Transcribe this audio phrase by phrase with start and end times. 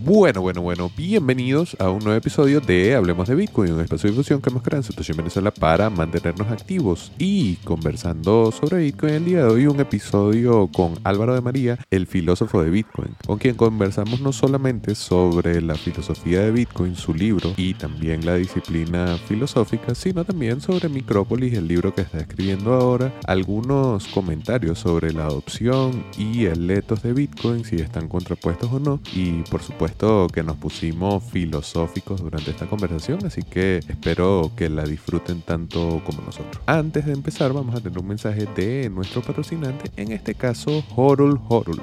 [0.00, 4.12] Bueno, bueno, bueno, bienvenidos a un nuevo episodio de Hablemos de Bitcoin, un espacio de
[4.12, 9.14] difusión que mejora en situación en Venezuela para mantenernos activos y conversando sobre Bitcoin.
[9.14, 13.38] El día de hoy, un episodio con Álvaro de María, el filósofo de Bitcoin, con
[13.38, 19.18] quien conversamos no solamente sobre la filosofía de Bitcoin, su libro y también la disciplina
[19.26, 25.24] filosófica, sino también sobre Micrópolis, el libro que está escribiendo ahora, algunos comentarios sobre la
[25.24, 29.87] adopción y el etos de Bitcoin, si están contrapuestos o no, y por supuesto
[30.32, 36.22] que nos pusimos filosóficos durante esta conversación, así que espero que la disfruten tanto como
[36.22, 36.62] nosotros.
[36.66, 41.40] Antes de empezar, vamos a tener un mensaje de nuestro patrocinante, en este caso, Horul
[41.48, 41.82] Horul.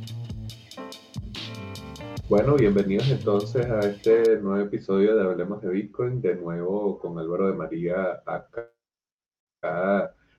[2.31, 7.47] Bueno, bienvenidos entonces a este nuevo episodio de Hablemos de Bitcoin, de nuevo con Álvaro
[7.47, 8.71] de María acá,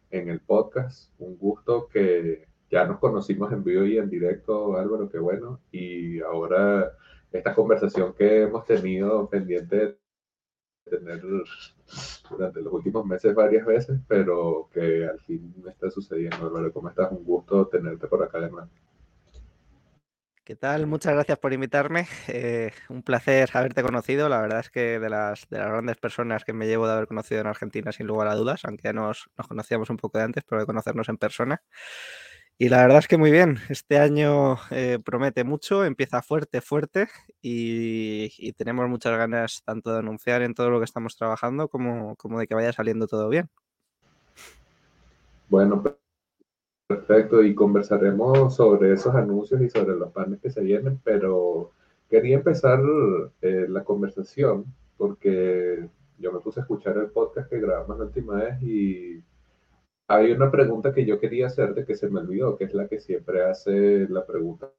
[0.09, 1.13] en el podcast.
[1.19, 5.61] Un gusto que ya nos conocimos en vivo y en directo, Álvaro, qué bueno.
[5.71, 6.97] Y ahora
[7.31, 9.99] esta conversación que hemos tenido pendiente de
[10.87, 11.21] tener
[12.31, 16.73] durante los últimos meses varias veces, pero que al fin me está sucediendo, Álvaro.
[16.73, 17.13] ¿Cómo estás?
[17.13, 18.71] Un gusto tenerte por acá de nuevo.
[20.45, 20.89] ¿Qué tal?
[20.89, 22.07] Muchas gracias por invitarme.
[22.29, 24.29] Eh, un placer haberte conocido.
[24.29, 27.07] La verdad es que de las, de las grandes personas que me llevo de haber
[27.07, 30.25] conocido en Argentina, sin lugar a dudas, aunque ya nos, nos conocíamos un poco de
[30.25, 31.63] antes, pero de conocernos en persona.
[32.59, 33.59] Y la verdad es que muy bien.
[33.69, 37.09] Este año eh, promete mucho, empieza fuerte, fuerte
[37.41, 42.17] y, y, tenemos muchas ganas tanto de anunciar en todo lo que estamos trabajando como,
[42.17, 43.49] como de que vaya saliendo todo bien.
[45.49, 45.83] Bueno,
[46.93, 51.73] Perfecto, y conversaremos sobre esos anuncios y sobre los planes que se vienen, pero
[52.11, 52.81] quería empezar
[53.41, 54.67] eh, la conversación
[54.99, 55.89] porque
[56.19, 59.25] yo me puse a escuchar el podcast que grabamos la última vez y
[60.07, 63.01] hay una pregunta que yo quería hacerte que se me olvidó, que es la que
[63.01, 64.71] siempre hace la pregunta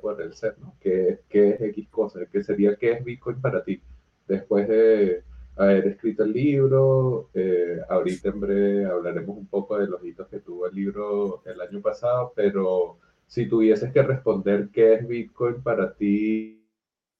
[0.00, 0.76] por el ser, ¿no?
[0.78, 2.20] ¿Qué, qué es X cosa?
[2.30, 3.82] ¿Qué sería qué es Bitcoin para ti?
[4.28, 5.24] Después de
[5.56, 7.30] haber escrito el libro.
[7.34, 11.60] Eh, ahorita en breve hablaremos un poco de los hitos que tuvo el libro el
[11.60, 16.64] año pasado, pero si tuvieses que responder qué es Bitcoin para ti,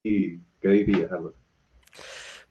[0.03, 1.11] ¿qué dirías,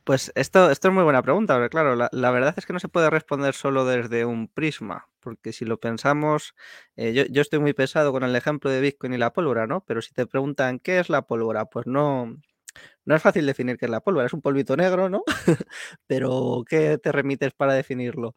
[0.04, 2.80] Pues esto, esto es muy buena pregunta, porque claro, la, la, verdad es que no
[2.80, 6.54] se puede responder solo desde un prisma, porque si lo pensamos,
[6.96, 9.84] eh, yo, yo, estoy muy pesado con el ejemplo de Bitcoin y la pólvora, ¿no?
[9.86, 12.36] Pero si te preguntan qué es la pólvora, pues no,
[13.06, 15.24] no es fácil definir qué es la pólvora, es un polvito negro, ¿no?
[16.08, 18.36] Pero ¿qué te remites para definirlo?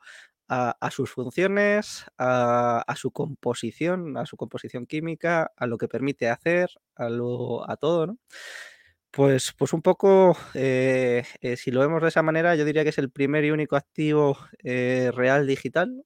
[0.50, 6.30] A, sus funciones, a, a, su composición, a su composición química, a lo que permite
[6.30, 8.18] hacer, a, lo, a todo, ¿no?
[9.10, 12.90] Pues, pues un poco, eh, eh, si lo vemos de esa manera, yo diría que
[12.90, 16.04] es el primer y único activo eh, real digital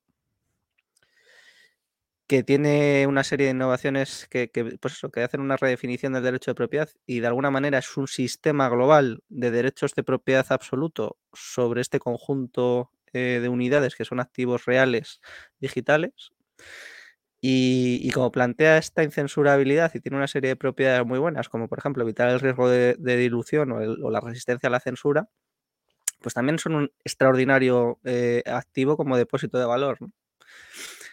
[2.33, 4.49] que tiene una serie de innovaciones que,
[4.81, 8.09] pues que hacen una redefinición del derecho de propiedad y de alguna manera es un
[8.09, 14.19] sistema global de derechos de propiedad absoluto sobre este conjunto eh, de unidades que son
[14.19, 15.21] activos reales
[15.61, 16.33] digitales.
[17.43, 21.81] Y, como plantea esta incensurabilidad y tiene una serie de propiedades muy buenas, como por
[21.81, 25.29] ejemplo evitar el riesgo de, dilución o, la resistencia a la censura,
[26.23, 29.99] pues también son un extraordinario eh, activo como depósito de valor.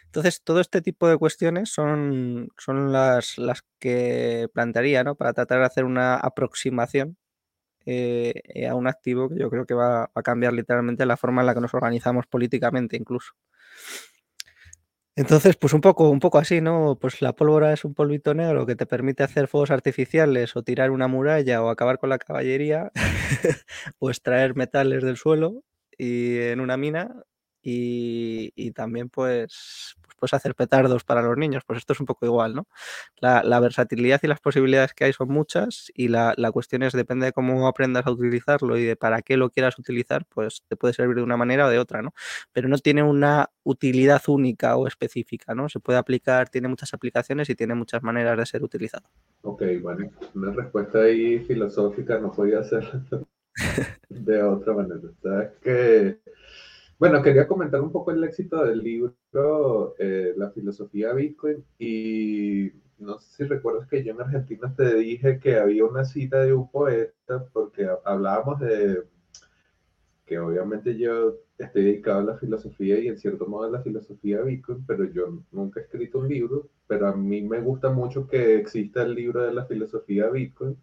[0.10, 5.14] Entonces, todo este tipo de cuestiones son, son las, las que plantearía, ¿no?
[5.16, 7.16] Para tratar de hacer una aproximación
[7.86, 11.48] eh, a un activo que yo creo que va a cambiar literalmente la forma en
[11.48, 13.34] la que nos organizamos políticamente incluso.
[15.16, 16.98] Entonces, pues un poco, un poco así, ¿no?
[17.00, 20.92] Pues la pólvora es un polvito negro que te permite hacer fuegos artificiales o tirar
[20.92, 22.92] una muralla o acabar con la caballería
[24.00, 25.64] o extraer metales del suelo
[25.98, 27.24] y en una mina
[27.62, 32.26] y, también pues, pues, pues, hacer petardos para los niños, pues esto es un poco
[32.26, 32.68] igual, ¿no?
[33.20, 37.26] La, versatilidad y las posibilidades que hay son muchas y la, la, cuestión es, depende
[37.26, 40.94] de cómo aprendas a utilizarlo y de para qué lo quieras utilizar, pues te puede
[40.94, 42.14] servir de una manera o de otra, ¿no?
[42.54, 45.68] Pero no tiene una utilidad única o específica, ¿no?
[45.70, 49.08] Se puede aplicar, tiene muchas aplicaciones y tiene muchas maneras de ser utilizado.
[49.42, 52.84] Ok, bueno, una respuesta ahí filosófica no podía ser
[54.10, 55.02] de otra manera.
[55.22, 56.20] ¿Sabes que
[57.00, 63.20] bueno, quería comentar un poco el éxito del libro, eh, La filosofía Bitcoin, y no
[63.20, 66.70] sé si recuerdas que yo en Argentina te dije que había una cita de un
[66.70, 69.04] poeta, porque hablábamos de
[70.26, 74.42] que obviamente yo estoy dedicado a la filosofía y en cierto modo a la filosofía
[74.42, 78.58] Bitcoin, pero yo nunca he escrito un libro, pero a mí me gusta mucho que
[78.58, 80.78] exista el libro de la filosofía Bitcoin,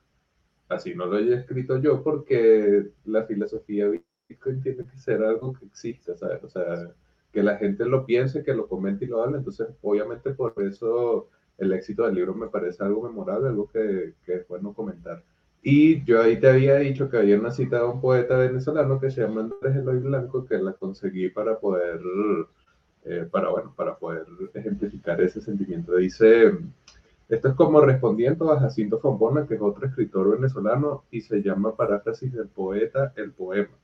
[0.69, 3.89] así no lo haya escrito yo, porque la filosofía
[4.29, 6.43] Bitcoin tiene que ser algo que exista, ¿sabes?
[6.45, 6.93] O sea,
[7.33, 11.29] que la gente lo piense, que lo comente y lo hable, entonces obviamente por eso
[11.59, 15.23] el éxito del libro me parece algo memorable, algo que, que es bueno comentar.
[15.69, 19.11] Y yo ahí te había dicho que había una cita de un poeta venezolano que
[19.11, 22.01] se llama Andrés Eloy Blanco, que la conseguí para poder,
[23.05, 25.97] eh, para, bueno, para poder ejemplificar ese sentimiento.
[25.97, 26.57] Dice,
[27.29, 31.75] esto es como respondiendo a Jacinto Fombona, que es otro escritor venezolano, y se llama
[31.75, 33.77] Paráfrasis del poeta, el poema.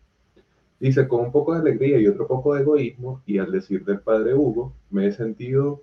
[0.82, 4.00] Dice, con un poco de alegría y otro poco de egoísmo, y al decir del
[4.00, 5.80] padre Hugo, me he sentido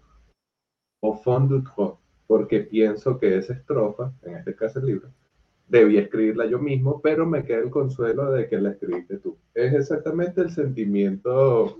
[1.01, 5.07] au fond du trop, porque pienso que esa estrofa, en este caso el libro,
[5.69, 9.37] debía escribirla yo mismo, pero me queda el consuelo de que la escribiste tú.
[9.53, 11.77] Es exactamente el sentimiento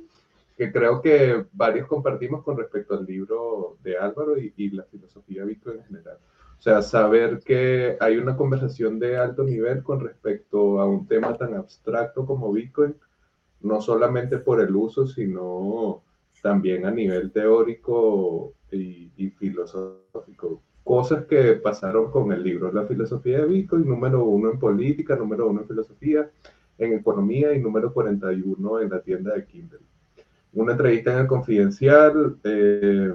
[0.55, 5.79] que creo que varios compartimos con respecto al libro de Álvaro y, la filosofía Bitcoin
[5.79, 6.19] en general.
[6.57, 11.35] O sea, saber que hay una conversación de alto nivel con respecto a un tema
[11.35, 12.95] tan abstracto como Bitcoin,
[13.61, 16.03] no solamente por el uso, sino
[16.41, 22.71] también a nivel teórico y, y filosófico cosas que pasaron con el libro.
[22.71, 26.31] La filosofía de Bitcoin, número uno en política, número uno en filosofía,
[26.79, 29.81] en economía y número 41 en la tienda de Kindle.
[30.51, 33.13] Una entrevista en el Confidencial, eh,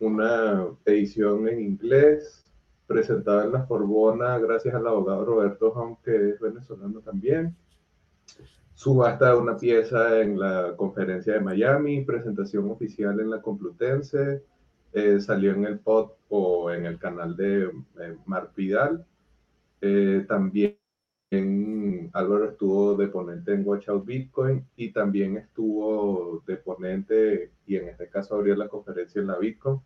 [0.00, 2.44] una edición en inglés,
[2.88, 7.54] presentada en la Forbona gracias al abogado Roberto Hong, que es venezolano también.
[8.74, 14.42] Subasta de una pieza en la conferencia de Miami, presentación oficial en la Complutense,
[14.92, 19.06] eh, salió en el pod o en el canal de eh, Mark Vidal.
[19.80, 20.76] Eh, también
[22.12, 27.88] Álvaro estuvo de ponente en Watch Out Bitcoin y también estuvo de ponente y en
[27.88, 29.80] este caso abrió la conferencia en la Bitcoin.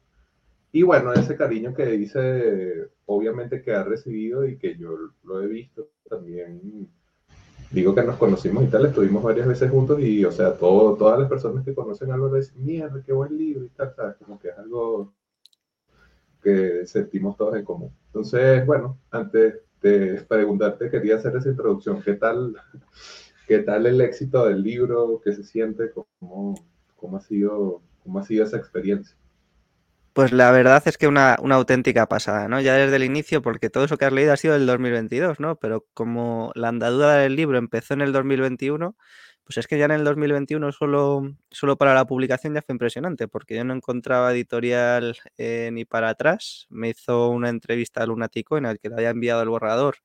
[0.72, 5.46] Y bueno, ese cariño que dice, obviamente que ha recibido y que yo lo he
[5.46, 6.88] visto también
[7.70, 11.28] digo que nos conocimos y tal, estuvimos varias veces juntos y, o sea, todas las
[11.28, 14.16] personas que conocen algo dicen, mierda, qué buen libro y tal, ¿sabes?
[14.16, 15.12] Como que es algo
[16.42, 17.92] que sentimos todos en común.
[18.06, 22.02] Entonces, bueno, antes de preguntarte, quería hacer esa introducción.
[22.02, 22.56] ¿Qué tal,
[23.46, 25.20] qué tal el éxito del libro?
[25.22, 25.90] ¿Qué se siente?
[25.90, 26.54] ¿Cómo,
[26.94, 29.16] cómo, ha, sido, cómo ha sido esa experiencia?
[30.16, 32.58] Pues la verdad es que una, una, auténtica pasada, ¿no?
[32.62, 35.56] Ya desde el inicio, porque todo eso que has leído ha sido del 2022, ¿no?
[35.56, 38.96] Pero como la andadura del libro empezó en el 2021,
[39.44, 43.28] pues es que ya en el 2021 solo, solo para la publicación ya fue impresionante,
[43.28, 46.66] porque yo no encontraba editorial eh, ni para atrás.
[46.70, 49.98] Me hizo una entrevista a Lunatico en el que le había enviado el borrador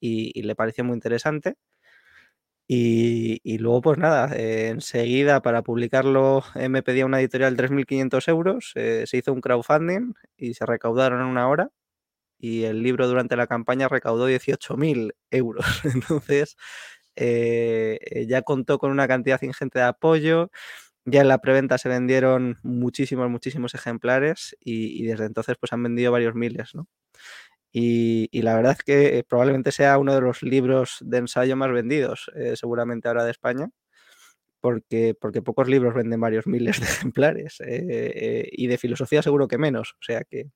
[0.00, 1.56] y, y le pareció muy interesante.
[2.72, 8.72] Y, luego, pues nada, eh, enseguida para publicarlo eh, me pedía una editorial 3.500 euros,
[8.76, 11.70] eh, se hizo un crowdfunding y se recaudaron en una hora
[12.38, 15.66] y el libro durante la campaña recaudó 18.000 euros.
[15.84, 16.56] Entonces,
[18.28, 20.50] ya contó con una cantidad ingente de apoyo,
[21.04, 25.82] ya en la preventa se vendieron muchísimos, muchísimos ejemplares y, y desde entonces pues han
[25.82, 26.72] vendido varios miles.
[27.72, 31.72] Y, la verdad es que eh, probablemente sea uno de los libros de ensayo más
[31.72, 33.70] vendidos, eh, seguramente ahora de España,
[34.60, 39.58] porque, porque pocos libros venden varios miles de ejemplares eh, y de filosofía seguro que
[39.58, 39.92] menos.
[40.00, 40.50] O sea que,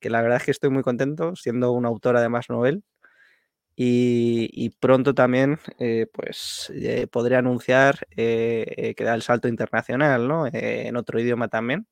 [0.00, 2.84] que, la verdad es que estoy muy contento, siendo un autor además novel.
[3.78, 5.58] Y, pronto también
[6.12, 6.72] pues
[7.10, 10.46] podré anunciar que da el salto internacional, ¿no?
[10.50, 11.86] en otro idioma también.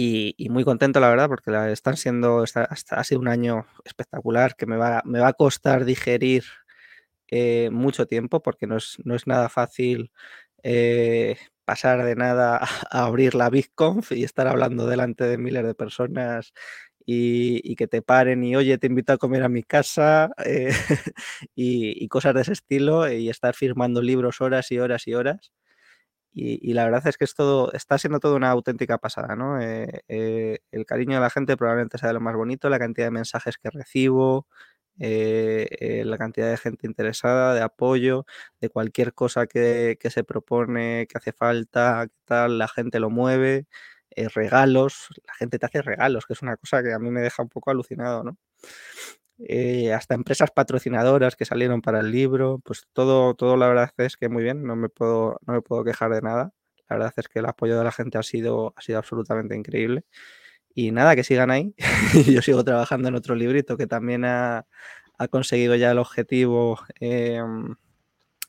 [0.00, 4.66] Y, muy contento, la verdad, porque la, están siendo, ha sido un año espectacular que
[4.66, 6.44] me va, me va a costar digerir
[7.30, 10.12] eh, mucho tiempo porque no es, no es nada fácil
[10.62, 12.68] eh, pasar de nada a
[13.06, 16.52] abrir la BigConf y estar hablando delante de miles de personas
[17.04, 20.70] y, que te paren y oye, te invito a comer a mi casa eh,
[21.56, 25.52] y, cosas de ese estilo y estar firmando libros horas y horas y horas.
[26.40, 29.60] Y, la verdad es que es todo, está siendo todo una auténtica pasada, ¿no?
[29.60, 33.10] Eh, eh, el cariño de la gente probablemente sea lo más bonito, la cantidad de
[33.10, 34.46] mensajes que recibo,
[35.00, 38.24] eh, la cantidad de gente interesada, de apoyo,
[38.60, 43.10] de cualquier cosa que, que se propone, que hace falta, que tal, la gente lo
[43.10, 43.66] mueve,
[44.34, 47.42] regalos, la gente te hace regalos, que es una cosa que a mí me deja
[47.42, 48.38] un poco alucinado, ¿no?
[49.40, 54.16] Eh, hasta empresas patrocinadoras que salieron para el libro, pues todo, todo la verdad es
[54.16, 56.52] que muy bien, no me puedo, no me puedo quejar de nada.
[56.88, 60.04] La verdad es que el apoyo de la gente ha sido, ha sido absolutamente increíble.
[60.74, 61.74] Y nada, que sigan ahí.
[62.26, 64.66] Yo sigo trabajando en otro librito que también ha,
[65.30, 67.74] conseguido ya el objetivo em,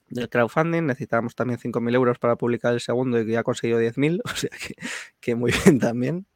[0.10, 0.86] del crowdfunding.
[0.86, 4.52] Necesitábamos también 5.000 euros para publicar el segundo y ya ha conseguido 10.000, o sea
[5.20, 6.28] que, muy bien también.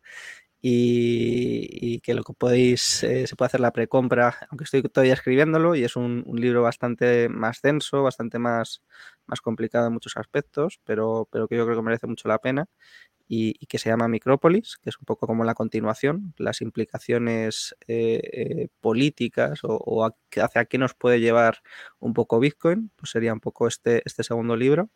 [0.66, 5.76] Y, que lo que podéis, eh, se puede hacer la precompra, aunque estoy todavía escribiéndolo
[5.76, 8.82] y es un, libro bastante más denso, bastante más,
[9.26, 12.70] más complicado en muchos aspectos, pero, pero que yo creo que merece mucho la pena
[13.28, 18.22] y, que se llama Micrópolis, que es un poco como la continuación, las implicaciones eh,
[18.32, 21.62] eh, políticas o, hacia qué nos puede llevar
[22.00, 24.90] un poco Bitcoin, pues sería un poco este, este segundo libro.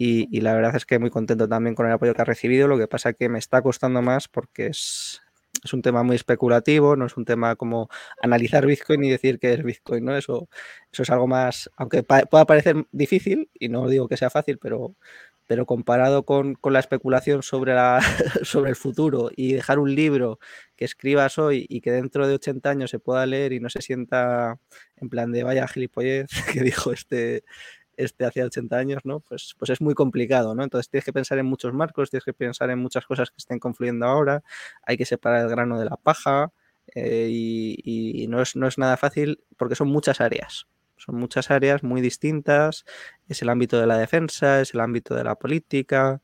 [0.00, 2.78] Y, la verdad es que muy contento también con el apoyo que ha recibido, lo
[2.78, 5.22] que pasa que me está costando más porque es,
[5.64, 7.88] es un tema muy especulativo, no es un tema como
[8.22, 10.16] analizar Bitcoin y decir que es Bitcoin, ¿no?
[10.16, 10.48] Eso,
[10.92, 14.94] eso es algo más, aunque pueda parecer difícil, y no digo que sea fácil, pero,
[15.48, 18.00] pero comparado con, la especulación sobre, la,
[18.44, 20.38] sobre el futuro y dejar un libro
[20.76, 23.82] que escribas hoy y que dentro de 80 años se pueda leer y no se
[23.82, 24.60] sienta
[24.96, 27.42] en plan de vaya gilipollez que dijo este,
[27.98, 29.20] este hace 80 años, ¿no?
[29.20, 30.62] Pues, pues es muy complicado, ¿no?
[30.62, 33.58] Entonces tienes que pensar en muchos marcos, tienes que pensar en muchas cosas que estén
[33.58, 34.42] confluyendo ahora,
[34.82, 36.52] hay que separar el grano de la paja
[36.94, 40.66] eh, y, no, es, no es nada fácil porque son muchas áreas.
[40.96, 42.84] Son muchas áreas muy distintas.
[43.28, 46.20] Es el ámbito de la defensa, es el ámbito de la política,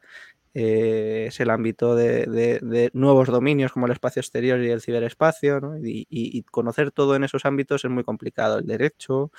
[0.57, 6.43] eh, es el ámbito de, nuevos dominios como el espacio exterior y el ciberespacio, y,
[6.45, 8.59] conocer todo en esos ámbitos es muy complicado.
[8.59, 9.33] El derecho,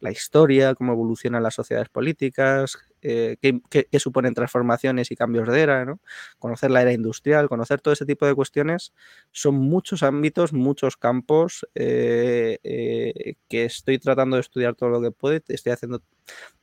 [0.00, 5.84] la historia, cómo evolucionan las sociedades políticas, eh, qué, suponen transformaciones y cambios de era,
[5.84, 6.00] ¿no?
[6.38, 8.92] conocer la era industrial, conocer todo ese tipo de cuestiones,
[9.32, 15.40] son muchos ámbitos, muchos campos eh, que estoy tratando de estudiar todo lo que puedo,
[15.48, 16.02] estoy haciendo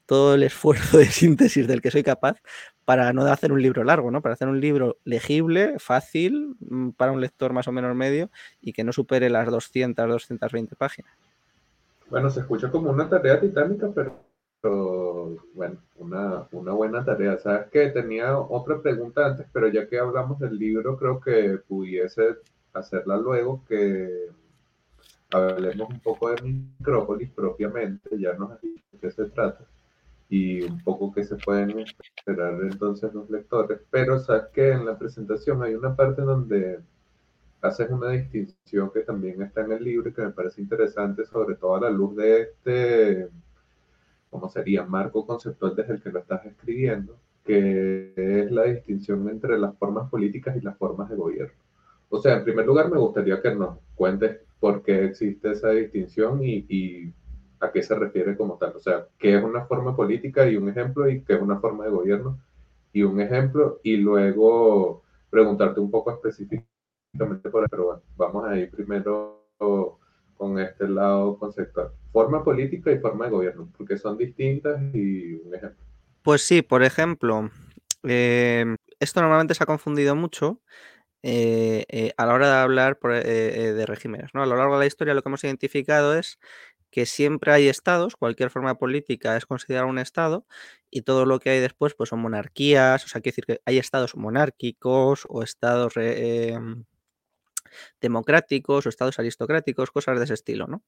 [0.06, 2.38] todo el esfuerzo de síntesis del que soy capaz
[2.86, 4.22] para no hacer un libro largo, ¿no?
[4.22, 8.30] Para hacer un libro legible, fácil, mm, para un lector más o menos medio
[8.62, 11.12] y que no supere las 200, 220 páginas.
[12.10, 17.38] Bueno, se escucha como una tarea titánica, pero, bueno, una, una, buena tarea.
[17.38, 22.38] Sabes que tenía otra pregunta antes, pero ya que hablamos del libro, creo que pudiese
[22.74, 24.30] hacerla luego, que
[25.32, 29.66] hablemos un poco de Micrópolis propiamente, ya nos dicho de qué se trata
[30.30, 33.80] y un poco que se pueden esperar entonces los lectores.
[33.90, 36.80] Pero sabes que en la presentación hay una parte donde
[37.66, 41.56] haces una distinción que también está en el libro y que me parece interesante, sobre
[41.56, 43.30] todo a la luz de este,
[44.30, 44.86] ¿cómo sería?
[44.86, 50.10] Marco conceptual desde el que lo estás escribiendo, que es la distinción entre las formas
[50.10, 51.54] políticas y las formas de gobierno.
[52.10, 56.40] O sea, en primer lugar me gustaría que nos cuentes por qué existe esa distinción
[56.44, 57.14] y,
[57.60, 58.76] a qué se refiere como tal.
[58.76, 61.86] O sea, qué es una forma política y un ejemplo y qué es una forma
[61.86, 62.40] de gobierno
[62.94, 66.75] y un ejemplo y luego preguntarte un poco específicamente
[67.18, 69.46] Pero vamos a ir primero
[70.38, 71.92] con este lado conceptual.
[72.12, 75.84] Forma política y forma de gobierno, porque son distintas y un ejemplo.
[76.22, 77.50] Pues sí, por ejemplo,
[78.04, 78.66] eh,
[79.00, 80.62] esto normalmente se ha confundido mucho
[81.24, 84.32] eh, eh, a la hora de hablar de regímenes.
[84.34, 84.44] ¿no?
[84.44, 86.40] A lo largo de la historia lo que hemos identificado es
[86.92, 90.46] que siempre hay estados, cualquier forma política es considerada un estado
[90.90, 93.80] y todo lo que hay después pues son monarquías, o sea, quiere decir que hay
[93.80, 95.94] estados monárquicos o estados
[98.02, 100.84] democráticos o estados aristocráticos, cosas de ese estilo, ¿no?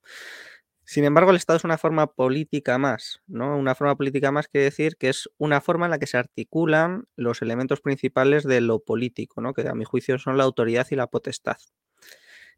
[0.90, 3.58] Sin embargo, el Estado es una forma política más, ¿no?
[3.58, 7.10] Una forma política más quiere decir que es una forma en la que se articulan
[7.18, 9.54] los elementos principales de lo político, ¿no?
[9.54, 11.58] Que a mi juicio son la autoridad y la potestad.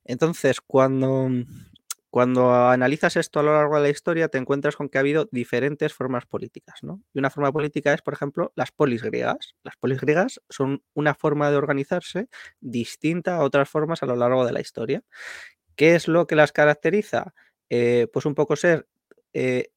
[0.05, 1.27] Entonces, cuando
[2.09, 5.29] cuando analizas esto a lo largo de la historia, te encuentras con que ha habido
[5.31, 7.03] diferentes formas políticas, ¿no?
[7.13, 9.55] Y una forma política es, por ejemplo, las polis griegas.
[9.63, 12.27] Las polis griegas son una forma de organizarse
[12.59, 15.03] distinta a otras formas a lo largo de la historia.
[15.75, 17.33] ¿Qué es lo que las caracteriza?
[17.69, 18.87] Eh, pues un poco ser
[19.33, 19.71] eh,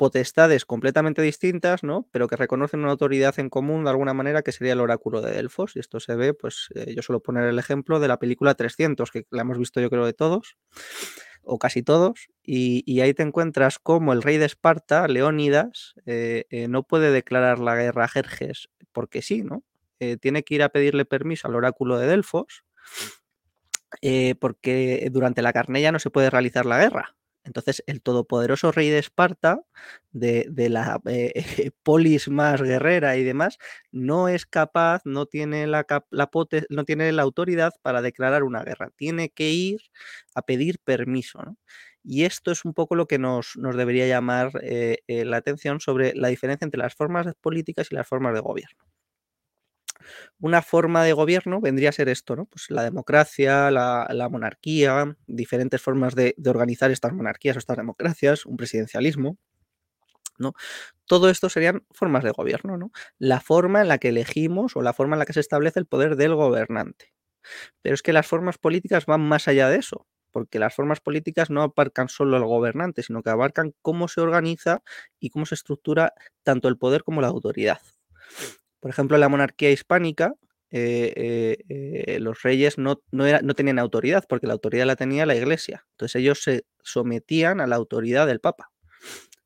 [0.00, 2.08] potestades completamente distintas, ¿no?
[2.10, 5.30] Pero que reconocen una autoridad en común de alguna manera que sería el oráculo de
[5.30, 5.76] Delfos.
[5.76, 9.10] Y esto se ve, pues eh, yo suelo poner el ejemplo de la película 300,
[9.10, 10.56] que la hemos visto yo creo de todos
[11.42, 16.66] o casi todos, y, ahí te encuentras como el rey de Esparta, Leónidas, eh, eh,
[16.68, 19.64] no puede declarar la guerra a Jerjes porque sí, ¿no?
[20.20, 22.64] Tiene que ir a pedirle permiso al oráculo de Delfos,
[24.40, 27.16] porque durante la carnella no se puede realizar la guerra.
[27.50, 29.60] Entonces, el todopoderoso rey de Esparta,
[30.12, 31.32] de, la eh,
[31.82, 33.58] polis más guerrera y demás,
[33.90, 35.84] no es capaz, no tiene la,
[36.68, 38.90] no tiene la autoridad para declarar una guerra.
[38.96, 39.80] Tiene que ir
[40.36, 41.40] a pedir permiso.
[42.04, 46.14] Y esto es un poco lo que nos, debería llamar eh, eh, la atención sobre
[46.14, 48.84] la diferencia entre las formas políticas y las formas de gobierno.
[50.40, 52.46] Una forma de gobierno vendría a ser esto, ¿no?
[52.46, 58.56] Pues la democracia, la, monarquía, diferentes formas de, organizar estas monarquías o estas democracias, un
[58.56, 59.38] presidencialismo.
[60.38, 60.54] ¿no?
[61.06, 62.92] Todo esto serían formas de gobierno, ¿no?
[63.18, 65.86] La forma en la que elegimos o la forma en la que se establece el
[65.86, 67.12] poder del gobernante.
[67.82, 71.50] Pero es que las formas políticas van más allá de eso, porque las formas políticas
[71.50, 74.82] no abarcan solo al gobernante, sino que abarcan cómo se organiza
[75.18, 77.80] y cómo se estructura tanto el poder como la autoridad.
[78.80, 80.34] Por ejemplo, la monarquía hispánica,
[80.70, 85.34] eh, eh, eh, los reyes no, no, tenían autoridad, porque la autoridad la tenía la
[85.34, 85.84] iglesia.
[85.92, 88.70] Entonces ellos se sometían a la autoridad del Papa,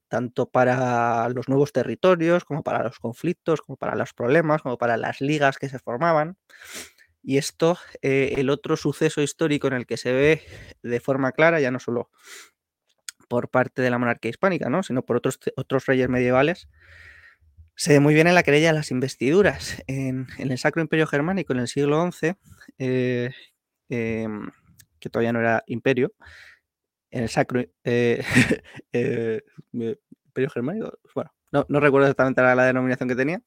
[0.09, 4.97] tanto para los nuevos territorios, como para los conflictos, como para los problemas, como para
[4.97, 6.37] las ligas que se formaban.
[7.23, 10.43] Y esto, el otro suceso histórico en el que se ve
[10.83, 12.11] de forma clara, ya no solo
[13.29, 14.83] por parte de la monarquía hispánica, ¿no?
[14.83, 16.69] sino por otros, otros reyes medievales,
[17.77, 19.83] se ve muy bien en la querella de las investiduras.
[19.87, 22.35] En, el Sacro Imperio Germánico, en el siglo XI,
[22.79, 23.31] eh,
[23.89, 24.51] em,
[25.01, 26.13] que todavía no era imperio,
[27.11, 28.23] en el Sacro eh,
[28.93, 29.41] eh,
[29.73, 33.41] Imperio Germánico, bueno, no, recuerdo exactamente la, denominación que tenía.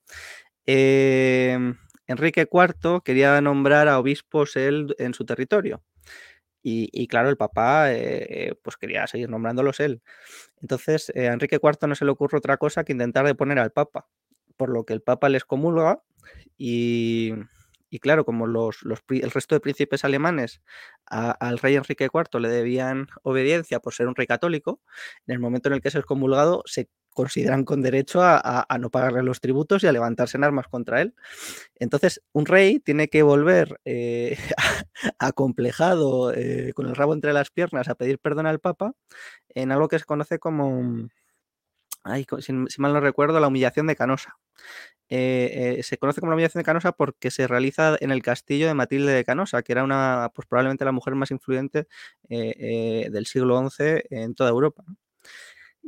[0.65, 5.83] Em, Enrique IV quería nombrar a obispos él en su territorio.
[6.69, 7.87] Y, claro, el papá
[8.61, 10.01] pues quería seguir nombrándolos él.
[10.61, 14.07] Entonces, a Enrique IV no se le ocurre otra cosa que intentar deponer al papa
[14.57, 16.01] por lo que el Papa les comulga
[16.57, 17.31] y,
[17.99, 18.79] claro, como los,
[19.09, 20.61] el resto de príncipes alemanes
[21.05, 24.81] al rey Enrique IV le debían obediencia por ser un rey católico,
[25.25, 29.23] en el momento en el que es excomulgado se consideran con derecho a, no pagarle
[29.23, 31.15] los tributos y a levantarse en armas contra él.
[31.79, 34.37] Entonces, un rey tiene que volver eh,
[35.19, 38.93] acomplejado, eh, con el rabo entre las piernas, a pedir perdón al Papa
[39.49, 41.09] en algo que se conoce como
[42.39, 44.37] si, mal no recuerdo, la humillación de Canosa.
[45.09, 48.67] Eh, eh, se conoce como la humillación de Canosa porque se realiza en el castillo
[48.67, 51.87] de Matilde de Canosa, que era una, pues probablemente la mujer más influyente
[52.29, 54.83] eh, del siglo XI en toda Europa.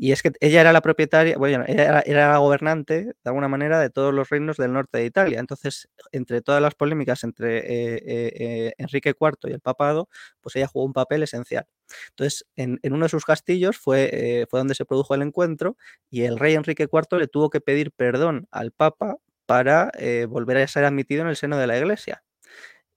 [0.02, 3.90] Y es que ella era la propietaria, bueno, era, la gobernante, de alguna manera, de
[3.90, 5.42] todos los reinos del norte de Italia.
[5.42, 10.08] Entonces, entre todas las polémicas entre eh, eh, eh, Enrique IV y el papado,
[10.40, 11.68] pues ella jugó un papel esencial.
[12.12, 15.76] Entonces, en, uno de sus castillos fue, fue donde se produjo el encuentro
[16.10, 19.92] y el rey Enrique IV le tuvo que pedir perdón al papa para
[20.30, 22.24] volver a ser admitido en el seno de la iglesia.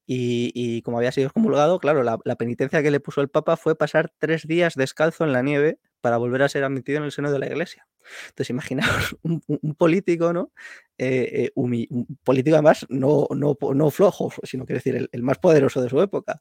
[0.07, 4.13] Y, como había sido excomulgado, claro, la, penitencia que le puso el Papa fue pasar
[4.19, 7.39] tres días descalzo en la nieve para volver a ser admitido en el seno de
[7.39, 7.87] la iglesia.
[8.29, 10.53] Entonces, imaginaos un, político, ¿no?
[10.99, 15.81] Eh, eh, un político además no, no, no flojo, sino que decir, el, más poderoso
[15.81, 16.41] de su época,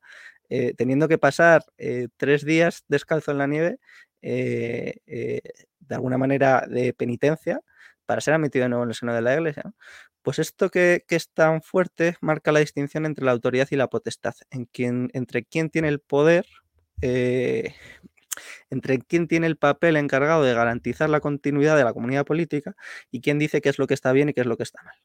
[0.50, 1.64] eh, teniendo que pasar
[2.18, 3.80] tres días descalzo en la nieve,
[4.22, 5.42] de
[5.96, 7.62] alguna manera de penitencia,
[8.06, 9.74] para ser admitido de nuevo en el seno de la iglesia.
[10.22, 14.36] Pues esto que, es tan fuerte marca la distinción entre la autoridad y la potestad,
[14.50, 16.46] en quien, entre quién tiene el poder
[18.70, 22.76] entre quién tiene el papel encargado de garantizar la continuidad de la comunidad política
[23.12, 24.84] y quién dice qué es lo que está bien y qué es lo que está
[24.84, 24.96] mal.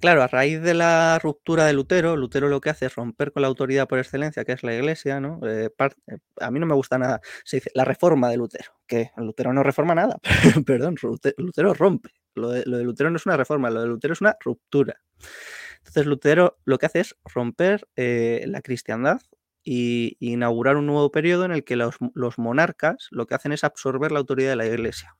[0.00, 3.42] Claro, a raíz de la ruptura de Lutero, Lutero lo que hace es romper con
[3.42, 5.40] la autoridad por excelencia, que es la Iglesia, ¿no?
[5.46, 9.10] Eh, eh, a mí no me gusta nada, se dice la reforma de Lutero, que
[9.16, 10.18] Lutero no reforma nada,
[10.66, 10.96] perdón,
[11.38, 12.10] Lutero rompe.
[12.34, 15.00] Lo de, Lutero no es una reforma, lo de Lutero es una ruptura.
[15.78, 19.20] Entonces Lutero lo que hace es romper eh, la cristiandad
[19.64, 21.98] y, inaugurar un nuevo periodo en el que los,
[22.38, 25.16] monarcas lo que hacen es absorber la autoridad de la Iglesia.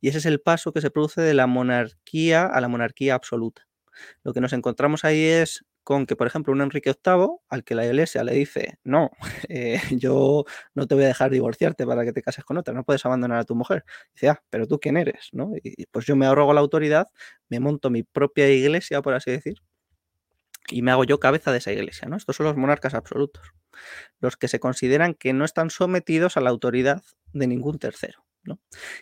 [0.00, 3.66] Y ese es el paso que se produce de la monarquía a la monarquía absoluta.
[4.22, 7.74] Lo que nos encontramos ahí es con que, por ejemplo, un Enrique VIII, al que
[7.74, 9.10] la Iglesia le dice, no,
[9.48, 12.84] eh, yo no te voy a dejar divorciarte para que te cases con otra, no
[12.84, 13.86] puedes abandonar a tu mujer.
[14.12, 15.52] Dice, ah, pero tú quién eres, ¿no?
[15.62, 17.08] Y pues yo me arrogo la autoridad,
[17.48, 19.62] me monto mi propia iglesia, por así decir,
[20.68, 22.18] y me hago yo cabeza de esa iglesia, ¿no?
[22.18, 23.54] Estos son los monarcas absolutos,
[24.20, 28.60] los que se consideran que no están sometidos a la autoridad de ningún tercero, ¿no?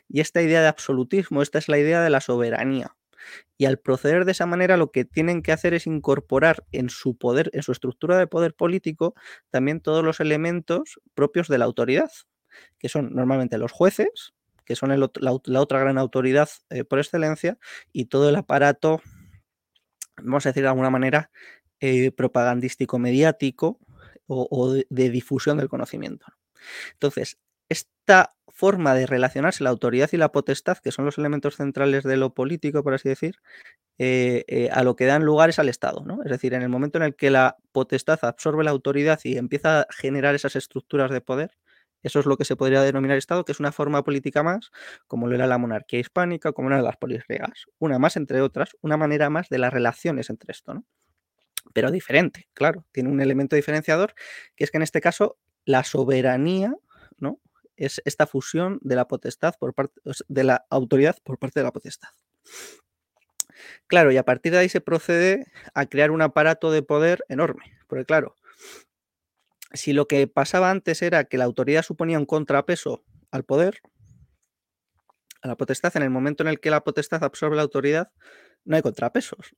[0.08, 2.94] Y esta idea de absolutismo, esta es la idea de la soberanía.
[3.58, 7.16] Y al proceder de esa manera, lo que tienen que hacer es incorporar en su
[7.16, 9.14] poder, en su estructura de poder político,
[9.50, 12.10] también todos los elementos propios de la autoridad,
[12.78, 14.34] que son normalmente los jueces,
[14.64, 17.58] que son la, otra gran autoridad eh, por excelencia,
[17.92, 19.00] y todo el aparato
[20.22, 21.30] vamos a decir de alguna manera,
[21.80, 23.78] eh, propagandístico mediático
[24.26, 26.26] o, de, difusión del conocimiento.
[26.94, 32.04] Entonces, esta forma de relacionarse la autoridad y la potestad, que son los elementos centrales
[32.04, 33.36] de lo político, por así decir,
[33.98, 36.04] eh, eh, a lo que dan lugar es al Estado.
[36.06, 36.22] ¿no?
[36.24, 39.82] Es decir, en el momento en el que la potestad absorbe la autoridad y empieza
[39.82, 41.50] a generar esas estructuras de poder,
[42.02, 44.70] eso es lo que se podría denominar Estado, que es una forma política más,
[45.06, 47.66] como lo era la monarquía hispánica, como de las polisregas.
[47.78, 50.84] Una más, entre otras, una manera más de las relaciones entre esto, ¿no?
[51.74, 54.14] Pero diferente, claro, tiene un elemento diferenciador,
[54.54, 56.72] que es que en este caso la soberanía,
[57.18, 57.40] ¿no?
[57.76, 61.72] Es esta fusión de la potestad por parte de la autoridad por parte de la
[61.72, 62.08] potestad.
[63.86, 67.72] Claro, y a partir de ahí se procede a crear un aparato de poder enorme,
[67.86, 68.34] porque claro,
[69.72, 73.80] si lo que pasaba antes era que la autoridad suponía un contrapeso al poder,
[75.42, 78.10] a la potestad, en el momento en el que la potestad absorbe la autoridad,
[78.64, 79.54] no hay contrapesos.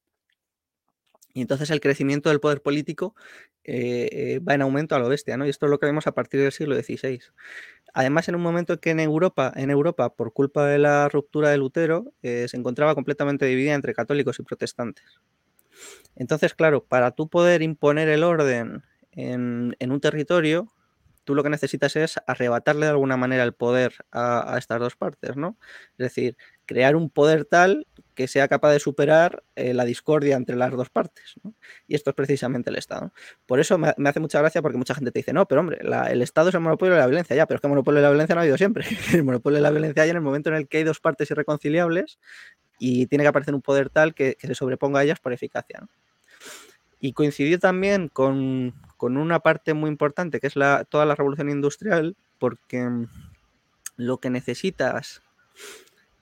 [1.35, 3.15] Y entonces el crecimiento del poder político
[3.65, 5.47] eh, eh, va en aumento a lo bestia, ¿no?
[5.47, 7.21] Y esto es lo que vemos a partir del siglo XVI.
[7.99, 11.49] Además, en un momento en que en Europa, en Europa por culpa de la ruptura
[11.51, 15.19] de Lutero, eh, se encontraba completamente dividida entre católicos y protestantes.
[16.15, 20.69] Entonces, claro, para tú poder imponer el orden en, un territorio,
[21.25, 24.95] tú lo que necesitas es arrebatarle de alguna manera el poder a, a, estas dos
[24.95, 25.59] partes, ¿no?
[25.95, 30.57] Es decir, crear un poder tal que sea capaz de superar eh, la discordia entre
[30.57, 31.37] las dos partes.
[31.87, 33.13] Y esto es precisamente el Estado.
[33.47, 36.21] Por eso me, hace mucha gracia porque mucha gente te dice, no, pero hombre, el
[36.21, 38.11] Estado es el monopolio de la violencia, ya, pero es que el monopolio de la
[38.11, 38.85] violencia no ha habido siempre.
[39.15, 41.31] el monopolio de la violencia hay en el momento en el que hay dos partes
[41.31, 42.19] irreconciliables
[42.81, 45.87] y tiene que aparecer un poder tal que, se sobreponga a ellas por eficacia.
[46.99, 52.17] Y coincidió también con, una parte muy importante que es la, toda la revolución industrial,
[52.41, 52.85] porque
[53.95, 55.23] lo que necesitas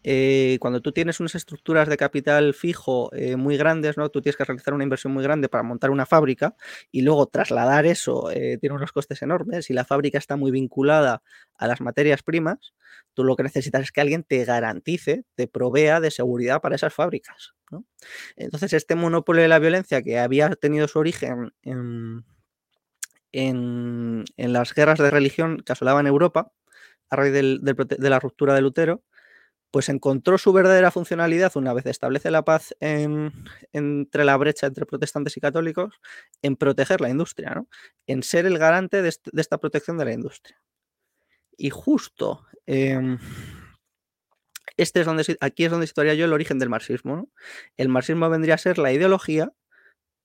[0.09, 4.09] eh, cuando tú tienes unas estructuras de capital fijo eh, muy grandes, ¿no?
[4.09, 6.55] Tú tienes que realizar una inversión muy grande para montar una fábrica
[6.93, 9.69] y luego trasladar eso eh, tiene unos costes enormes.
[9.69, 11.23] y la fábrica está muy vinculada
[11.57, 12.73] a las materias primas,
[13.15, 16.95] tú lo que necesitas es que alguien te garantice, te provea de seguridad para esas
[16.95, 17.55] fábricas.
[18.37, 22.25] Entonces, este monopolio de la violencia que había tenido su origen en,
[24.37, 26.53] las guerras de religión que asolaban Europa
[27.11, 29.03] a raíz de la ruptura de Lutero,
[29.71, 35.37] pues encontró su verdadera funcionalidad una vez establece la paz entre la brecha entre protestantes
[35.37, 36.01] y católicos,
[36.43, 37.69] en proteger la industria, ¿no?
[38.07, 40.61] en ser el garante de, esta protección de la industria.
[41.59, 43.19] Y justo em,
[44.77, 47.31] este es donde, aquí es donde situaría yo el origen del marxismo.
[47.77, 49.53] El marxismo vendría a ser la ideología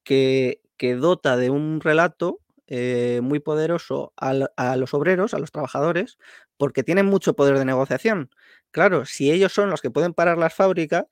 [0.04, 0.60] que,
[1.00, 4.34] dota de un relato eh, muy poderoso a,
[4.76, 6.18] los obreros, a los trabajadores,
[6.58, 8.30] porque tienen mucho poder de negociación.
[8.72, 11.06] Claro, si ellos son los que pueden parar las fábricas,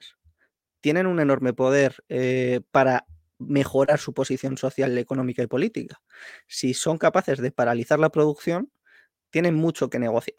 [0.81, 3.05] tienen un enorme poder eh, para
[3.39, 6.01] mejorar su posición social, económica y política.
[6.47, 8.71] Si son capaces de paralizar la producción,
[9.31, 10.37] tienen mucho que negociar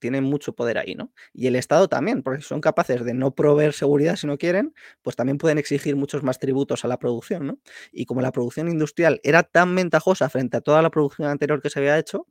[0.00, 1.12] tienen mucho poder ahí, ¿no?
[1.32, 4.74] Y el Estado también, porque si son capaces de no proveer seguridad si no quieren,
[5.02, 7.58] pues también pueden exigir muchos más tributos a la producción, ¿no?
[7.92, 11.70] Y como la producción industrial era tan ventajosa frente a toda la producción anterior que
[11.70, 12.26] se había hecho,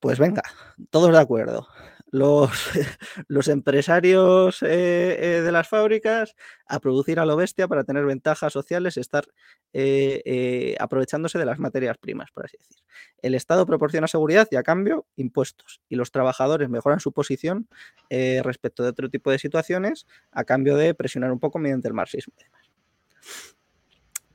[0.00, 0.42] pues venga,
[0.90, 1.68] todos de acuerdo
[2.10, 2.50] los,
[3.28, 6.34] los empresarios eh, eh, de las fábricas
[6.66, 9.26] a producir a lo bestia para tener ventajas sociales, estar
[9.72, 12.76] eh, aprovechándose de las materias primas, por así decir.
[13.22, 15.80] El Estado proporciona seguridad y a cambio impuestos.
[15.88, 17.68] Y los trabajadores mejoran su posición
[18.08, 22.34] respecto de otro tipo de situaciones a cambio de presionar un poco mediante el marxismo.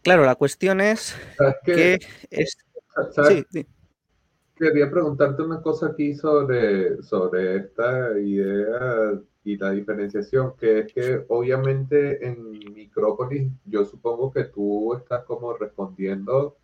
[0.03, 1.15] Claro, la cuestión es
[1.63, 2.57] que es...
[3.27, 3.65] Sí,
[4.61, 11.25] quería preguntarte una cosa aquí sobre, sobre esta idea y la diferenciación, que es que
[11.29, 16.57] obviamente en Micrópolis yo supongo que tú estás como respondiendo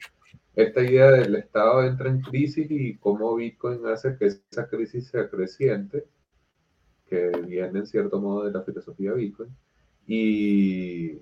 [0.55, 5.27] esta idea del Estado entra en crisis y cómo Bitcoin hace que esa crisis sea
[5.27, 6.05] creciente,
[7.07, 9.49] que viene en cierto modo de la filosofía Bitcoin.
[10.05, 11.19] Y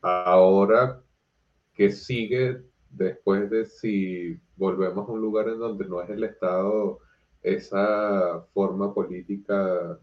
[0.00, 1.00] ahora
[1.74, 7.00] que sigue después de si volvemos a un lugar en donde no es el Estado
[7.42, 9.98] esa forma política,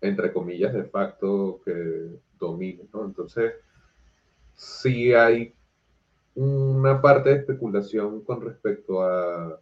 [0.00, 3.04] entre comillas, de facto que domine, ¿no?
[3.04, 3.54] Entonces,
[4.54, 5.54] sí hay
[6.34, 9.60] una parte de especulación con respecto a,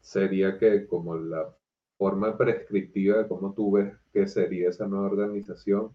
[0.00, 1.54] sería que como la
[1.96, 5.90] forma prescriptiva de cómo tú ves que sería esa nueva organización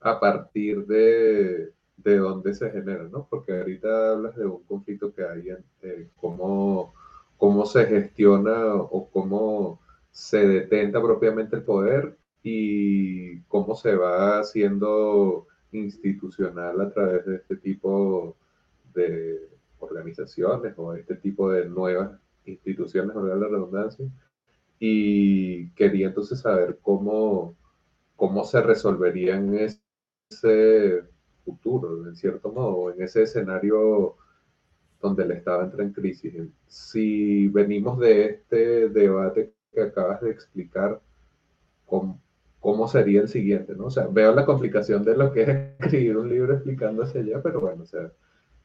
[0.00, 3.26] a partir de de dónde se genera, ¿no?
[3.28, 6.94] Porque ahorita hablas de un conflicto que hay en eh, cómo,
[7.36, 9.80] cómo se gestiona o cómo
[10.10, 17.56] se detenta propiamente el poder y cómo se va haciendo institucional a través de este
[17.56, 18.36] tipo
[18.94, 19.48] de
[19.80, 24.06] organizaciones o este tipo de nuevas instituciones, de la redundancia.
[24.78, 27.56] Y quería entonces saber cómo,
[28.14, 31.02] cómo se resolverían ese
[31.46, 34.16] futuro, en cierto modo, en ese escenario
[35.00, 36.34] donde el Estado entra en crisis.
[36.66, 41.00] Si venimos de este debate que acabas de explicar,
[41.86, 42.20] ¿cómo,
[42.60, 43.74] cómo sería el siguiente?
[43.74, 43.86] ¿no?
[43.86, 47.40] O sea, veo la complicación de lo que es escribir un libro explicando hacia allá,
[47.42, 48.10] pero bueno, o sea,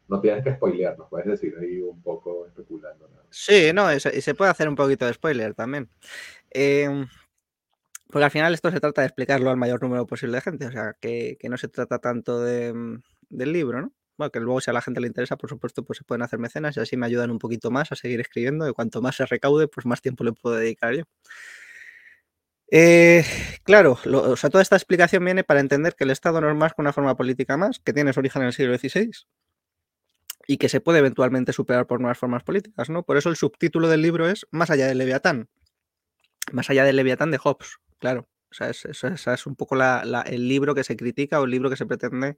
[0.08, 3.10] no tienes que spoilearnos, puedes decir ahí un poco especulando.
[3.30, 5.88] Sí, no, y se, puede hacer un poquito de spoiler también.
[6.50, 7.08] Em,
[8.12, 10.72] porque al final esto se trata de explicarlo al mayor número posible de gente, o
[10.72, 13.94] sea, que, no se trata tanto de, del libro, ¿no?
[14.18, 16.38] Bueno, que luego si a la gente le interesa, por supuesto, pues se pueden hacer
[16.38, 19.26] mecenas y así me ayudan un poquito más a seguir escribiendo y cuanto más se
[19.26, 21.04] recaude, pues más tiempo le puedo dedicar yo.
[22.74, 23.26] Eh,
[23.64, 26.74] claro, o sea, toda esta explicación viene para entender que el Estado no es más
[26.74, 29.12] que una forma política más, que tiene su origen en el siglo XVI
[30.48, 33.04] y que se puede eventualmente superar por nuevas formas políticas, ¿no?
[33.04, 35.50] Por eso el subtítulo del libro es Más allá del Leviatán.
[36.52, 38.28] Más allá del Leviatán de Hobbes, claro.
[38.52, 41.78] O sea, es, es un poco el libro que se critica o el libro que
[41.78, 42.36] se pretende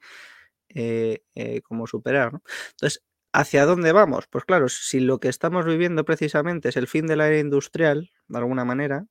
[0.69, 2.43] eh, eh, como superar, ¿no?
[2.71, 4.27] Entonces, ¿hacia dónde vamos?
[4.29, 8.11] Pues claro, si lo que estamos viviendo precisamente es el fin de la era industrial,
[8.27, 9.07] de alguna manera,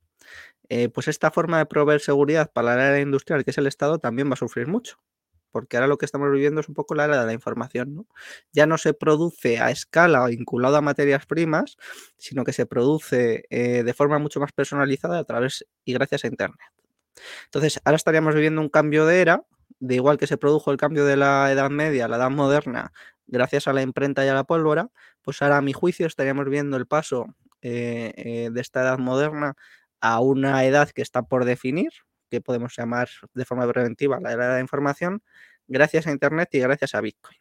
[0.71, 3.99] eh, pues esta forma de proveer seguridad para la era industrial, que es el Estado,
[3.99, 4.99] también va a sufrir mucho
[5.53, 8.07] porque ahora lo que estamos viviendo es un poco la era de la información, ¿no?
[8.53, 11.77] Ya no se produce a escala o vinculado a materias primas,
[12.17, 16.29] sino que se produce eh, de forma mucho más personalizada a través y gracias a
[16.29, 16.59] Internet.
[17.45, 19.45] Entonces, ahora estaríamos viviendo un cambio de era,
[19.79, 22.93] de igual que se produjo el cambio de la Edad Media a la Edad Moderna,
[23.27, 24.89] gracias a la imprenta y a la pólvora,
[25.23, 27.27] pues ahora a mi juicio estaríamos viendo el paso
[27.63, 29.55] eh, eh, de esta Edad Moderna
[30.01, 31.93] a una edad que está por definir,
[32.33, 35.23] que podemos llamar de forma preventiva la era de la información,
[35.69, 37.37] gracias a Internet y gracias a Bitcoin.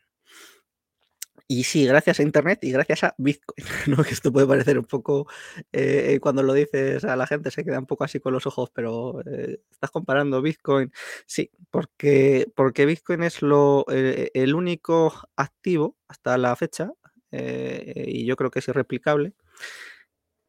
[1.47, 3.65] Y sí, gracias a Internet y gracias a Bitcoin.
[3.87, 4.03] ¿no?
[4.03, 5.27] Que esto puede parecer un poco,
[5.71, 8.69] eh, cuando lo dices a la gente se queda un poco así con los ojos,
[8.73, 10.91] pero eh, estás comparando Bitcoin.
[11.25, 16.91] Sí, porque, porque Bitcoin es lo, eh, el único activo hasta la fecha,
[17.33, 19.33] y yo creo que es irreplicable,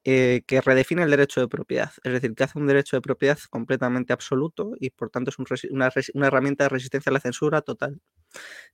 [0.05, 3.38] eh, que redefine el derecho de propiedad, es decir, que hace un derecho de propiedad
[3.51, 5.38] completamente absoluto y por tanto es
[5.71, 5.93] una,
[6.27, 8.01] herramienta de resistencia a la censura total.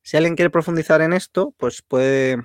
[0.03, 2.38] Si alguien quiere profundizar en esto, pues puede,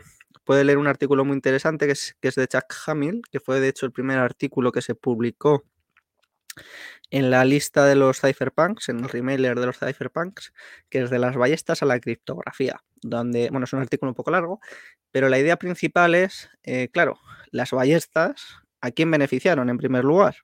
[0.44, 3.62] puede leer un artículo muy interesante que es, que es de Chuck Hamill, que fue
[3.62, 5.64] de hecho el primer artículo que se publicó
[7.10, 10.52] en la lista de los cypherpunks, en el remailer de los cypherpunks,
[10.90, 14.32] que es de las ballestas a la criptografía, donde, bueno, es un artículo un poco
[14.32, 14.60] largo,
[15.12, 17.20] pero la idea principal es, eh, claro,
[17.52, 20.36] las ballestas ¿a quién beneficiaron en primer lugar?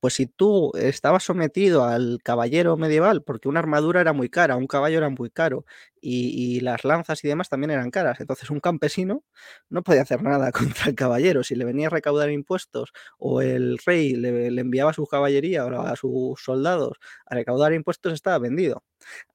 [0.00, 4.66] Pues si tú estabas sometido al caballero medieval, porque una armadura era muy cara, un
[4.66, 5.64] caballo era muy caro
[6.00, 9.22] y, las lanzas y demás también eran caras, entonces un campesino
[9.70, 11.44] no podía hacer nada contra el caballero.
[11.44, 15.82] Si le venía a recaudar impuestos o el rey le, enviaba a su caballería o
[15.82, 18.82] a sus soldados a recaudar impuestos, estaba vendido.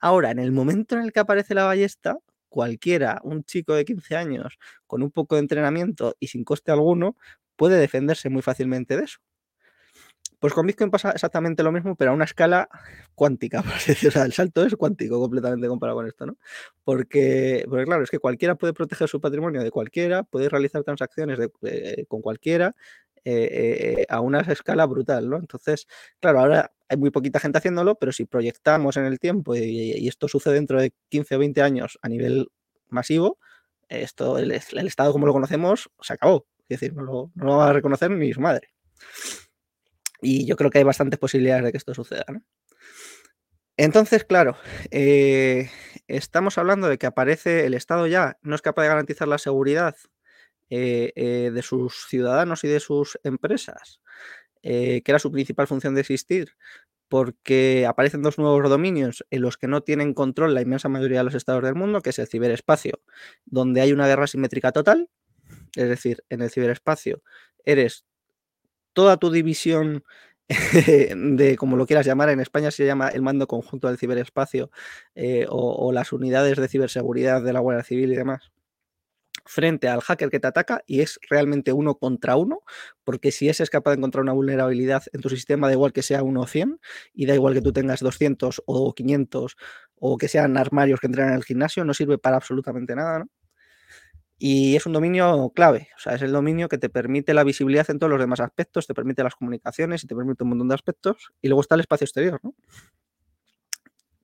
[0.01, 2.17] Ahora, en el momento en el que aparece la ballesta,
[2.49, 7.15] cualquiera, un chico de 15 años con un poco de entrenamiento y sin coste alguno,
[7.57, 9.19] puede defenderse muy fácilmente de eso.
[10.39, 12.69] Pues con Bitcoin pasa exactamente lo mismo, pero a una escala
[13.15, 14.09] cuántica, por así decirlo.
[14.09, 16.37] O sea, el salto es cuántico completamente comparado con esto, ¿no?
[16.83, 21.39] Porque, porque claro, es que cualquiera puede proteger su patrimonio de cualquiera, puede realizar transacciones
[22.07, 22.73] con cualquiera
[23.25, 25.37] eh, eh, a una escala brutal, ¿no?
[25.37, 25.87] Entonces,
[26.19, 30.27] claro, ahora hay muy poquita gente haciéndolo, pero si proyectamos en el tiempo y, esto
[30.29, 32.47] sucede dentro de 15 o 20 años a nivel
[32.87, 33.37] masivo,
[33.89, 36.45] esto, el Estado como lo conocemos, se acabó.
[36.69, 38.69] Es decir, no lo, va a reconocer ni su madre.
[40.21, 42.25] Y yo creo que hay bastantes posibilidades de que esto suceda.
[43.77, 44.57] Entonces, claro,
[44.89, 45.69] eh,
[46.07, 49.95] estamos hablando de que aparece el Estado ya, no es capaz de garantizar la seguridad
[50.69, 54.01] eh, eh, de sus ciudadanos y de sus empresas,
[54.61, 56.49] que era su principal función de existir,
[57.07, 61.25] porque aparecen dos nuevos dominios en los que no tienen control la inmensa mayoría de
[61.25, 62.99] los estados del mundo, que es el ciberespacio,
[63.45, 65.09] donde hay una guerra simétrica total,
[65.75, 67.21] es decir, en el ciberespacio
[67.65, 68.05] eres
[68.93, 70.03] toda tu división
[71.15, 74.71] de, como lo quieras llamar, en España se llama el mando conjunto del ciberespacio
[75.13, 78.51] eh, o, las unidades de ciberseguridad de la Guardia Civil y demás,
[79.45, 82.61] frente al hacker que te ataca y es realmente uno contra uno,
[83.03, 86.01] porque si ese es capaz de encontrar una vulnerabilidad en tu sistema, da igual que
[86.01, 86.79] sea uno o 100
[87.13, 89.57] y da igual que tú tengas 200 o 500
[89.95, 93.29] o que sean armarios que entren en el gimnasio, no sirve para absolutamente nada, ¿no?
[94.39, 97.89] Y es un dominio clave, o sea, es el dominio que te permite la visibilidad
[97.89, 100.75] en todos los demás aspectos, te permite las comunicaciones y te permite un montón de
[100.75, 101.31] aspectos.
[101.41, 102.53] Y luego está el espacio exterior, ¿no?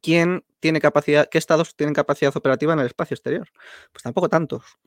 [0.01, 3.49] ¿Quién tiene capacidad, qué estados tienen capacidad operativa en el espacio exterior?
[3.91, 4.77] Pues tampoco tantos.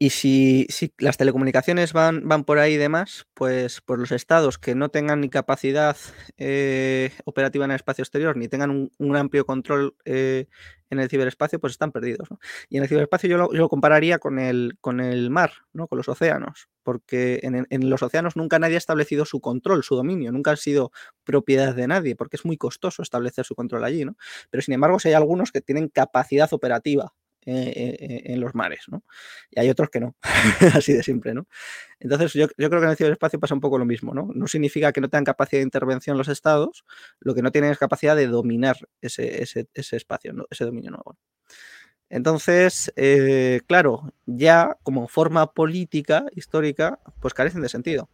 [0.00, 4.76] Y si, las telecomunicaciones van, van por ahí y demás, pues por los estados que
[4.76, 5.96] no tengan ni capacidad
[6.36, 10.46] eh, operativa en el espacio exterior, ni tengan un, amplio control eh,
[10.90, 12.28] en el ciberespacio, pues están perdidos.
[12.68, 15.88] Y en el ciberespacio yo lo, compararía con el, con el mar, ¿no?
[15.88, 19.96] con los océanos, porque en, en, los océanos nunca nadie ha establecido su control, su
[19.96, 20.92] dominio, nunca han sido
[21.24, 24.04] propiedad de nadie, porque es muy costoso establecer su control allí.
[24.04, 24.16] ¿no?
[24.48, 27.14] Pero sin embargo, si hay algunos que tienen capacidad operativa
[27.48, 29.02] en los mares, ¿no?
[29.50, 30.16] Y hay otros que no,
[30.74, 31.46] así de simple, ¿no?
[32.00, 34.30] Entonces, yo, creo que en el ciberespacio pasa un poco lo mismo, ¿no?
[34.34, 36.84] No significa que no tengan capacidad de intervención los estados,
[37.20, 39.42] lo que no tienen es capacidad de dominar ese,
[39.74, 41.16] espacio, ese dominio nuevo.
[42.10, 48.08] Entonces, eh, claro, ya como forma política histórica, pues carecen de sentido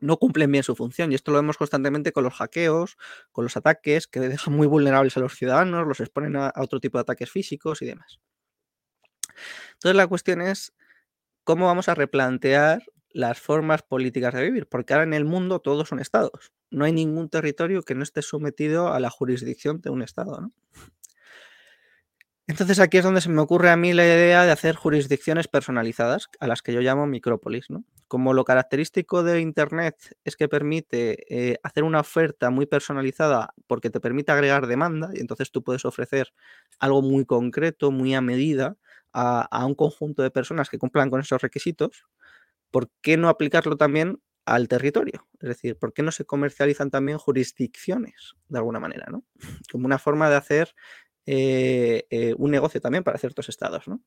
[0.00, 1.12] no cumplen bien su función.
[1.12, 2.96] Y esto lo vemos constantemente con los hackeos,
[3.32, 6.98] con los ataques que dejan muy vulnerables a los ciudadanos, los exponen a, otro tipo
[6.98, 8.20] de ataques físicos y demás.
[9.74, 10.74] Entonces la cuestión es
[11.44, 15.88] cómo vamos a replantear las formas políticas de vivir, porque ahora en el mundo todos
[15.88, 16.52] son estados.
[16.70, 20.40] No hay ningún territorio que no esté sometido a la jurisdicción de un estado.
[20.40, 20.52] ¿no?
[22.46, 26.28] Entonces aquí es donde se me ocurre a mí la idea de hacer jurisdicciones personalizadas,
[26.40, 27.70] a las que yo llamo micrópolis.
[27.70, 27.84] ¿no?
[28.08, 33.90] Como lo característico de Internet es que permite eh, hacer una oferta muy personalizada porque
[33.90, 36.32] te permite agregar demanda y entonces tú puedes ofrecer
[36.78, 38.76] algo muy concreto, muy a medida
[39.12, 42.04] a, un conjunto de personas que cumplan con esos requisitos,
[42.70, 45.26] ¿por qué no aplicarlo también al territorio?
[45.40, 49.06] Es decir, ¿por qué no se comercializan también jurisdicciones de alguna manera?
[49.10, 49.24] ¿no?
[49.72, 50.74] Como una forma de hacer
[51.28, 53.88] eh, eh, un negocio también para ciertos estados.
[53.88, 54.00] ¿no?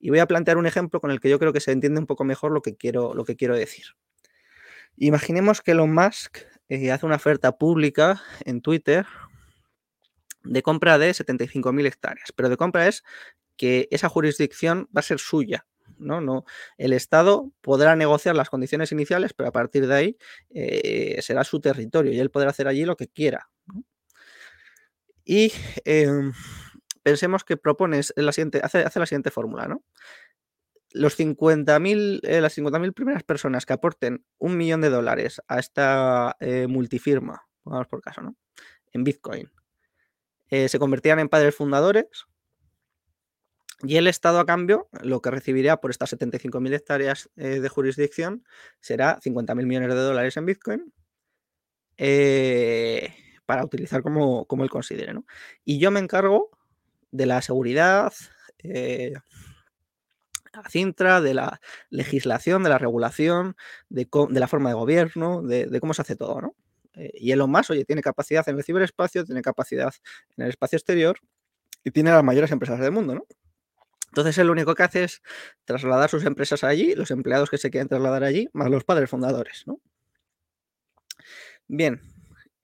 [0.00, 2.06] Y voy a plantear un ejemplo con el que yo creo que se entiende un
[2.06, 3.84] poco mejor lo que quiero, lo que quiero decir.
[4.96, 9.06] Imaginemos que Elon Musk eh, hace una oferta pública en Twitter
[10.42, 13.02] de compra de 75.000 hectáreas, pero de compra es
[13.56, 15.66] que esa jurisdicción va a ser suya.
[15.98, 16.20] ¿no?
[16.20, 16.44] No,
[16.78, 20.18] el Estado podrá negociar las condiciones iniciales, pero a partir de ahí
[21.20, 23.48] será su territorio y él podrá hacer allí lo que quiera.
[25.24, 25.52] Y
[25.84, 26.32] em,
[27.02, 29.82] pensemos que propones la siguiente, hace, la siguiente fórmula, ¿no?
[30.90, 36.36] Los 50.000, eh, las 50.000 primeras personas que aporten un millón de dólares a esta
[36.40, 38.36] eh, multifirma, pongamos por caso, ¿no?
[38.92, 39.50] En Bitcoin,
[40.50, 42.26] eh, se convertían en padres fundadores
[43.82, 48.44] y el Estado, a cambio, lo que recibiría por estas 75.000 hectáreas de jurisdicción
[48.80, 50.92] será 50.000 millones de dólares en Bitcoin.
[51.96, 53.14] Eh,
[53.46, 55.14] para utilizar como, como él considere.
[55.14, 55.24] ¿no?
[55.64, 56.50] Y yo me encargo
[57.10, 58.12] de la seguridad,
[58.58, 59.14] eh,
[60.68, 63.56] Cintra, de la legislación, de la regulación,
[63.88, 66.40] de, la forma de gobierno, de, cómo se hace todo.
[66.40, 66.54] ¿no?
[66.94, 69.92] Eh, y Elon Musk, oye, tiene capacidad en el ciberespacio, tiene capacidad
[70.36, 71.18] en el espacio exterior
[71.82, 73.16] y tiene las mayores empresas del mundo.
[73.16, 73.26] ¿no?
[74.08, 75.22] Entonces él lo único que hace es
[75.64, 79.64] trasladar sus empresas allí, los empleados que se quieren trasladar allí, más los padres fundadores.
[79.66, 79.80] ¿no?
[81.66, 82.00] Bien,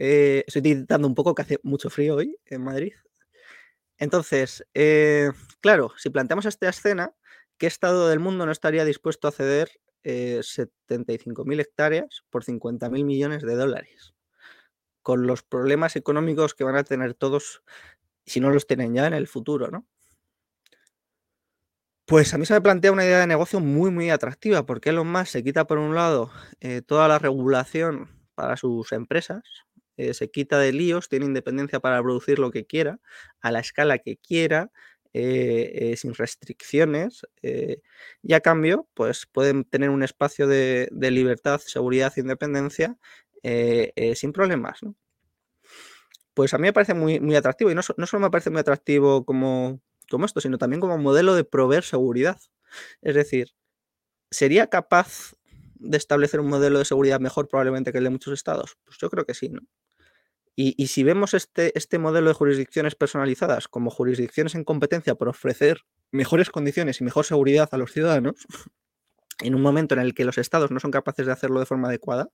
[0.03, 2.95] eh, estoy intentando un poco que hace mucho frío hoy en Madrid.
[3.99, 7.13] Entonces, eh, claro, si planteamos esta escena,
[7.59, 9.69] ¿qué estado del mundo no estaría dispuesto a ceder
[10.03, 14.15] 75.000 eh, hectáreas por 50.000 millones de dólares?
[15.03, 17.63] Con los problemas económicos que van a tener todos,
[18.25, 19.87] si no los tienen ya en el futuro, ¿no?
[22.07, 25.05] Pues a mí se me plantea una idea de negocio muy, muy atractiva, porque lo
[25.05, 26.31] más se quita por un lado
[26.87, 29.43] toda la regulación para sus empresas,
[30.01, 33.01] eh, se quita de líos, tiene independencia para producir lo que quiera,
[33.43, 34.71] a la escala que quiera,
[35.13, 37.27] eh, eh, sin restricciones,
[38.23, 42.97] y a cambio, pues pueden tener un espacio de, libertad, seguridad e independencia
[44.15, 44.81] sin problemas.
[46.35, 49.25] Pues a mí me parece muy, muy atractivo, y no, solo me parece muy atractivo
[49.27, 52.41] como, como esto, sino también como modelo de proveer seguridad.
[53.03, 53.53] Es decir,
[54.31, 55.35] ¿sería capaz
[55.75, 58.79] de establecer un modelo de seguridad mejor probablemente que el de muchos estados?
[58.85, 59.61] Pues yo creo que sí, ¿no?
[60.57, 65.87] Y, si vemos este, este modelo de jurisdicciones personalizadas como jurisdicciones en competencia por ofrecer
[66.11, 68.35] mejores condiciones y mejor seguridad a los ciudadanos,
[69.41, 71.89] en un momento en el que los estados no son capaces de hacerlo de forma
[71.89, 72.29] adecuada,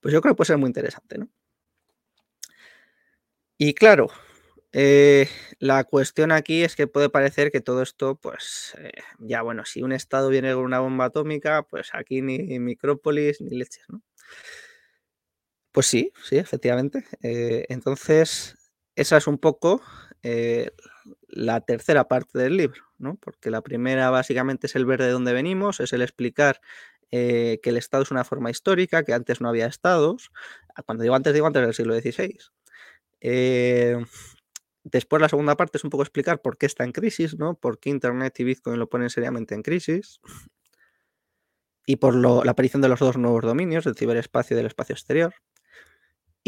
[0.00, 1.16] pues yo creo que puede ser muy interesante.
[1.16, 1.28] ¿no?
[3.56, 4.08] Y claro,
[4.72, 5.28] eh,
[5.58, 9.82] la cuestión aquí es que puede parecer que todo esto, pues eh, ya bueno, si
[9.82, 14.02] un estado viene con una bomba atómica, pues aquí ni micrópolis ni leches, ¿no?
[15.76, 17.04] Pues sí, sí, efectivamente.
[17.22, 18.56] Eh, entonces,
[18.94, 19.82] esa es un poco
[20.22, 20.70] eh,
[21.28, 23.16] la tercera parte del libro, ¿no?
[23.16, 26.62] Porque la primera básicamente es el ver de dónde venimos, es el explicar
[27.10, 30.30] eh, que el Estado es una forma histórica, que antes no había estados.
[30.86, 32.38] Cuando digo antes, digo antes del siglo XVI.
[34.84, 37.52] después la segunda parte es un poco explicar por qué está en crisis, ¿no?
[37.52, 40.20] Por qué Internet y Bitcoin lo ponen seriamente en crisis.
[41.84, 45.34] Y por la aparición de los dos nuevos dominios, del ciberespacio y del espacio exterior.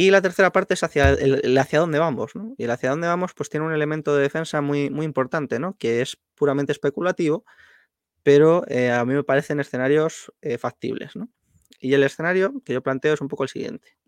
[0.01, 2.55] Y la tercera parte es hacia, el, hacia dónde vamos, ¿no?
[2.57, 5.77] Y el hacia dónde vamos, pues tiene un elemento de defensa muy, muy importante, ¿no?
[5.77, 7.45] Que es puramente especulativo,
[8.23, 11.29] pero eh, a mí me parecen escenarios eh, factibles, ¿no?
[11.81, 13.99] Y el escenario que yo planteo es un poco el siguiente.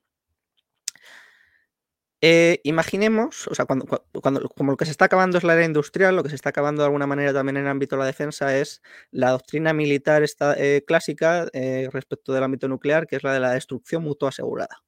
[2.20, 3.86] Eh, imaginemos, o sea, cuando,
[4.22, 6.50] cuando, como lo que se está acabando es la era industrial, lo que se está
[6.50, 8.80] acabando de alguna manera también en el ámbito de la defensa es
[9.10, 11.48] la doctrina militar esta, clásica
[11.90, 14.84] respecto del ámbito nuclear, que es la de la destrucción mutua asegurada.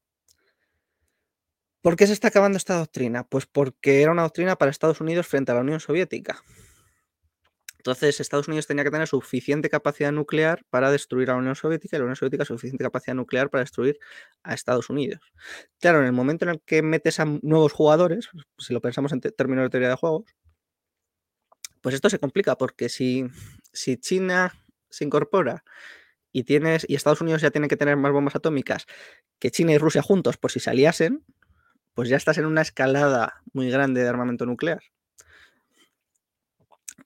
[1.83, 3.25] ¿Por qué se está acabando esta doctrina?
[3.25, 6.43] Pues porque era una doctrina para Estados Unidos frente a la Unión Soviética.
[7.79, 11.97] Entonces, Estados Unidos tenía que tener suficiente capacidad nuclear para destruir a la Unión Soviética
[11.97, 13.99] y la Unión Soviética suficiente capacidad nuclear para destruir
[14.45, 15.21] a Estados Unidos.
[15.81, 18.29] Claro, en el momento en el que metes a nuevos jugadores,
[18.59, 20.37] si lo pensamos en términos de teoría de juegos,
[21.81, 23.27] pues esto se complica porque si,
[23.73, 24.55] si China
[24.89, 25.65] se incorpora
[26.31, 28.87] y tienes y Estados Unidos ya tiene que tener más bombas atómicas
[29.41, 31.25] que China y Rusia juntos por si se aliasen,
[31.95, 34.81] pues ya estás en una escalada muy grande de armamento nuclear.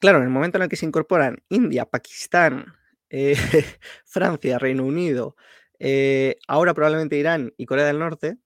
[0.01, 2.75] Claro, en el momento en el que se incorporan India, Pakistán,
[3.11, 3.37] eh,
[4.05, 5.37] Francia, Reino Unido,
[5.79, 8.39] eh, ahora probablemente Irán y Corea del Norte,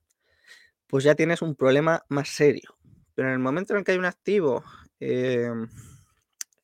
[0.86, 2.76] pues ya tienes un problema más serio.
[3.14, 4.64] Pero en el momento en el que hay un activo
[4.98, 5.68] em,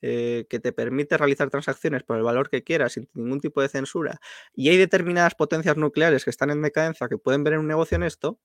[0.03, 3.69] eh, que te permite realizar transacciones por el valor que quieras sin ningún tipo de
[3.69, 4.21] censura
[4.55, 7.97] y hay determinadas potencias nucleares que están en decadencia que pueden ver en un negocio
[7.97, 8.39] en esto,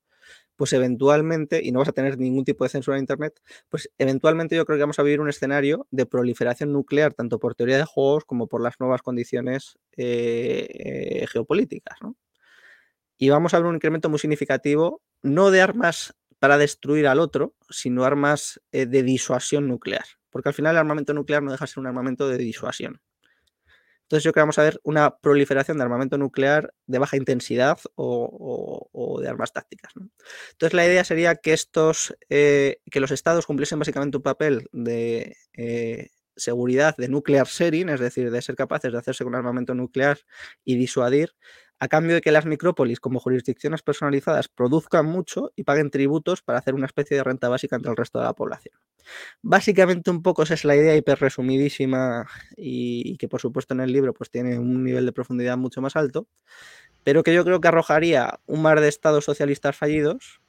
[0.56, 4.56] pues eventualmente, y no vas a tener ningún tipo de censura en Internet, pues eventualmente
[4.56, 7.84] yo creo que vamos a vivir un escenario de proliferación nuclear, tanto por teoría de
[7.84, 11.98] juegos como por las nuevas condiciones eh, geopolíticas.
[13.18, 17.54] Y vamos a ver un incremento muy significativo, no de armas para destruir al otro,
[17.70, 20.04] sino armas eh, de disuasión nuclear.
[20.30, 23.00] Porque al final el armamento nuclear no deja de ser un armamento de disuasión.
[24.12, 27.78] Entonces yo creo que vamos a ver una proliferación de armamento nuclear de baja intensidad
[27.94, 29.90] o, de armas tácticas.
[30.50, 35.38] Entonces la idea sería que estos, eh, que los estados cumpliesen básicamente un papel de
[35.54, 40.18] eh, seguridad de nuclear sharing, es decir, de ser capaces de hacerse con armamento nuclear
[40.62, 41.32] y disuadir,
[41.82, 46.60] a cambio de que las micrópolis como jurisdicciones personalizadas produzcan mucho y paguen tributos para
[46.60, 48.76] hacer una especie de renta básica entre el resto de la población.
[49.42, 53.92] Básicamente un poco esa es la idea hiper resumidísima y, que por supuesto en el
[53.92, 56.28] libro pues tiene un nivel de profundidad mucho más alto,
[57.02, 60.40] pero que yo creo que arrojaría un mar de estados socialistas fallidos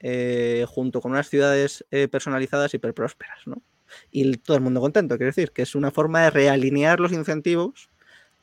[0.00, 3.62] eh, junto con unas ciudades eh, personalizadas hiper prósperas, ¿no?
[4.10, 7.90] Y todo el mundo contento, quiero decir, que es una forma de realinear los incentivos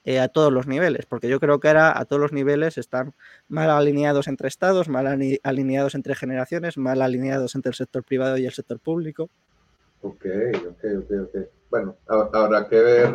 [0.08, 3.14] eh, a todos los niveles, porque yo creo que ahora a todos los niveles están
[3.50, 5.06] mal alineados entre estados, mal
[5.44, 9.30] alineados entre generaciones, mal alineados entre el sector privado y el sector público.
[10.02, 10.26] Ok,
[10.66, 11.36] ok, ok, ok.
[11.70, 13.14] Bueno, habrá que ver,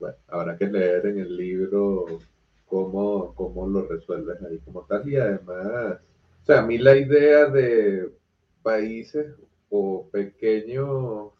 [0.00, 2.06] bueno, habrá que leer en el libro
[2.66, 5.08] cómo, cómo lo resuelves ahí como tal.
[5.08, 6.00] Y además,
[6.42, 8.12] o sea, a mí la idea de
[8.64, 9.36] países
[9.70, 11.30] o pequeños,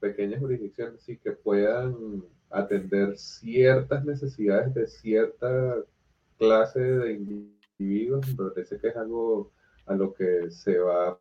[0.00, 5.76] pequeñas jurisdicciones sí que puedan atender ciertas necesidades de cierta
[6.38, 9.52] clase de individuos, me parece que es algo
[9.86, 11.18] a lo que se va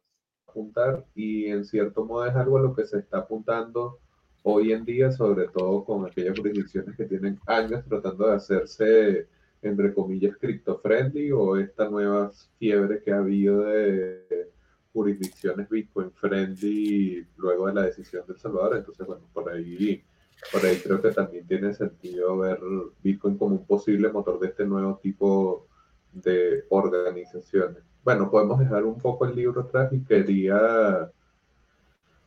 [0.53, 3.99] apuntar y en cierto modo es algo a lo que se está apuntando
[4.43, 9.27] hoy en día, sobre todo con aquellas jurisdicciones que tienen años tratando de hacerse,
[9.61, 14.51] entre comillas, cripto-friendly o esta nueva fiebre que ha habido de
[14.91, 18.77] jurisdicciones Bitcoin-friendly luego de la decisión del Salvador.
[18.77, 20.03] Entonces, bueno, por ahí,
[20.51, 22.59] por ahí creo que también tiene sentido ver
[23.01, 25.67] Bitcoin como un posible motor de este nuevo tipo
[26.11, 27.83] de organizaciones.
[28.03, 31.09] Bueno, podemos dejar un poco el libro atrás y quería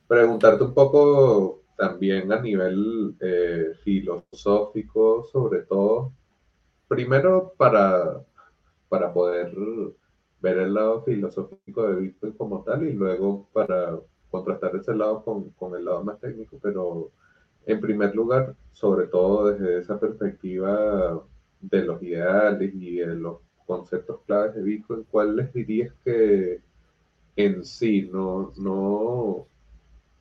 [0.09, 6.13] preguntarte un poco también a nivel eh, filosófico, sobre todo,
[6.89, 8.25] primero para,
[8.89, 9.55] para poder
[10.41, 13.99] ver el lado filosófico de Bitcoin como tal y luego para
[14.31, 17.11] contrastar ese lado con, con el lado más técnico, pero
[17.67, 21.23] en primer lugar, sobre todo desde esa perspectiva
[21.61, 26.61] de los ideales y de los conceptos claves de Bitcoin, ¿cuál les dirías que
[27.35, 29.47] en sí, no, no,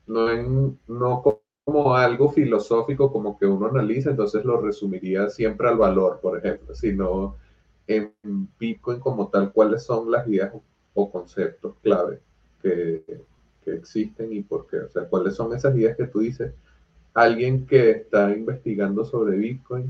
[0.06, 1.22] no, en, no
[1.64, 6.74] como algo filosófico como que uno analiza, entonces lo resumiría siempre al valor, por ejemplo,
[6.74, 7.36] sino
[7.86, 8.12] en
[8.58, 10.52] Bitcoin como tal, cuáles son las ideas
[10.94, 12.20] o conceptos clave
[12.60, 13.04] que,
[13.64, 16.52] que existen y por qué, o sea, cuáles son esas ideas que tú dices,
[17.16, 19.86] alguien que está investigando sobre Bitcoin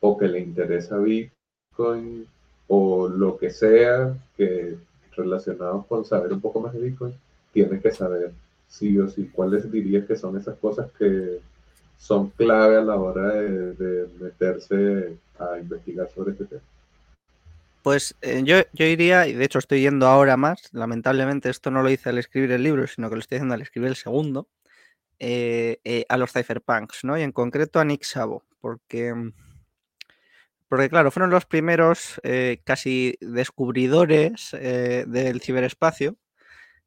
[0.00, 2.26] o que le interesa Bitcoin
[2.66, 4.76] o lo que sea que
[5.16, 7.14] relacionado con saber un poco más de Bitcoin,
[7.52, 8.32] tiene que saber
[8.68, 11.40] sí o sí cuáles dirías que son esas cosas que
[11.96, 16.62] son clave a la hora de, meterse a investigar sobre este tema.
[17.82, 21.82] Pues eh, yo, yo iría, y de hecho estoy yendo ahora más, lamentablemente esto no
[21.82, 24.48] lo hice al escribir el libro, sino que lo estoy haciendo al escribir el segundo,
[25.18, 27.18] eh, eh, a los cypherpunks, ¿no?
[27.18, 29.32] Y en concreto a Nick Sabo, porque mm,
[30.68, 36.16] Porque claro, fueron los primeros eh, casi descubridores del ciberespacio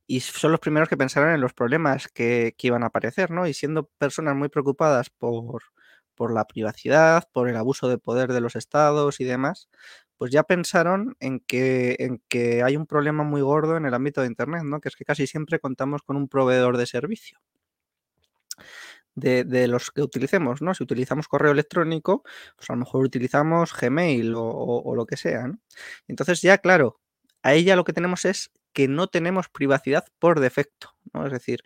[0.07, 3.47] y son los primeros que pensaron en los problemas que, que, iban a aparecer, ¿no?
[3.47, 5.63] Y siendo personas muy preocupadas por,
[6.15, 9.69] por la privacidad, por el abuso de poder de los estados y demás,
[10.17, 14.21] pues ya pensaron en que, en que hay un problema muy gordo en el ámbito
[14.21, 14.81] de Internet, ¿no?
[14.81, 17.39] Que es que casi siempre contamos con un proveedor de servicio.
[19.13, 20.73] De, los que utilicemos, ¿no?
[20.73, 22.23] Si utilizamos correo electrónico,
[22.55, 25.59] pues a lo mejor utilizamos Gmail o lo que sea, ¿no?
[26.07, 27.01] Entonces ya, claro,
[27.43, 31.25] a ella lo que tenemos es que no tenemos privacidad por defecto, ¿no?
[31.25, 31.61] Es decir,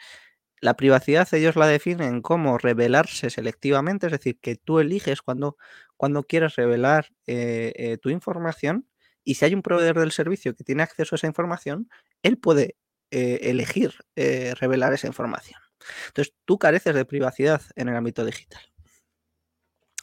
[0.61, 5.57] la privacidad ellos la definen como revelarse selectivamente, es decir, que tú eliges cuando,
[5.97, 8.87] cuando quieres revelar eh, eh, tu información
[9.23, 11.89] y si hay un proveedor del servicio que tiene acceso a esa información,
[12.23, 12.77] él puede
[13.11, 15.59] eh, elegir revelar esa información.
[16.07, 18.61] Entonces, tú careces de privacidad en el ámbito digital.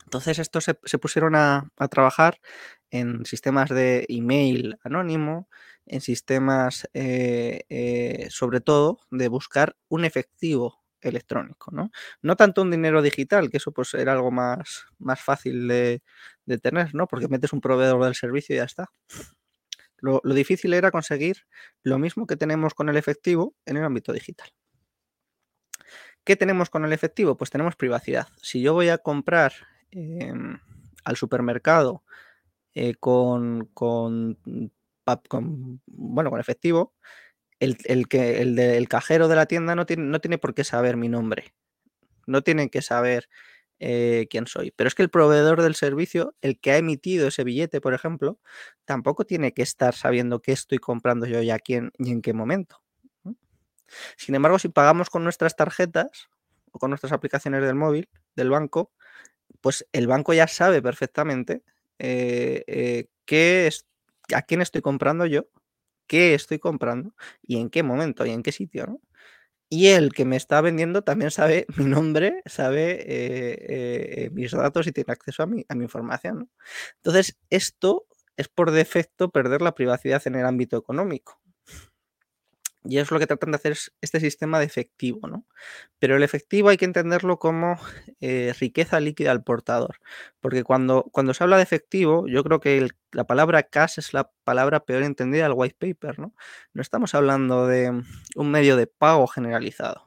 [0.05, 2.39] Entonces, estos se, pusieron a, trabajar
[2.91, 5.49] en sistemas de email anónimo,
[5.87, 11.91] en sistemas, eh, eh, sobre todo, de buscar un efectivo electrónico, ¿no?
[12.23, 16.03] No tanto un dinero digital, que eso pues era algo más, más fácil de,
[16.63, 17.07] tener, ¿no?
[17.07, 18.93] Porque metes un proveedor del servicio y ya está.
[19.99, 21.47] Lo, difícil era conseguir
[21.83, 24.51] lo mismo que tenemos con el efectivo en el ámbito digital.
[26.25, 27.37] ¿Qué tenemos con el efectivo?
[27.37, 28.29] Pues tenemos privacidad.
[28.41, 29.53] Si yo voy a comprar
[29.91, 30.33] eh,
[31.05, 32.05] al supermercado
[32.75, 34.39] eh, con, con
[35.29, 36.95] con, bueno, con efectivo,
[37.61, 40.97] el, el que, el, cajero de la tienda no tiene, no tiene por qué saber
[40.97, 41.55] mi nombre.
[42.27, 43.29] No tiene que saber
[43.79, 44.73] eh, quién soy.
[44.73, 48.39] Pero es que el proveedor del servicio, el que ha emitido ese billete, por ejemplo,
[48.85, 52.33] tampoco tiene que estar sabiendo qué estoy comprando yo y a quién y en qué
[52.33, 52.83] momento.
[54.17, 56.29] Sin embargo, si pagamos con nuestras tarjetas
[56.73, 58.93] o con nuestras aplicaciones del móvil, del banco,
[59.61, 61.63] pues el banco ya sabe perfectamente
[61.99, 63.87] eh, eh, qué es
[64.35, 65.47] a quién estoy comprando yo,
[66.07, 69.01] qué estoy comprando y en qué momento y en qué sitio.
[69.69, 74.93] Y el que me está vendiendo también sabe mi nombre, sabe eh, mis datos y
[74.93, 76.51] tiene acceso a mi, a mi información.
[76.97, 81.42] Entonces, esto es por defecto perder la privacidad en el ámbito económico.
[82.85, 85.47] Y es lo que tratan de hacer este sistema de efectivo, ¿no?
[86.01, 87.79] Pero el efectivo hay que entenderlo como
[88.21, 90.01] eh, riqueza líquida al portador.
[90.41, 94.33] Porque cuando, cuando se habla de efectivo, yo creo que la palabra cash es la
[94.45, 96.35] palabra peor entendida del white paper, ¿no?
[96.73, 98.03] No estamos hablando de
[98.35, 100.05] un medio de pago generalizado.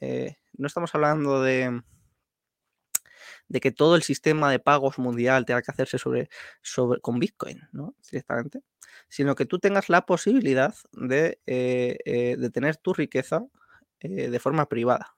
[0.00, 1.80] Eh, no estamos hablando de,
[3.48, 6.28] de que todo el sistema de pagos mundial tenga que hacerse sobre,
[6.60, 7.94] sobre, con Bitcoin, ¿no?
[8.10, 8.62] Directamente
[9.08, 13.46] sino que tú tengas la posibilidad de, eh, eh, de tener tu riqueza
[14.00, 15.16] eh, de forma privada.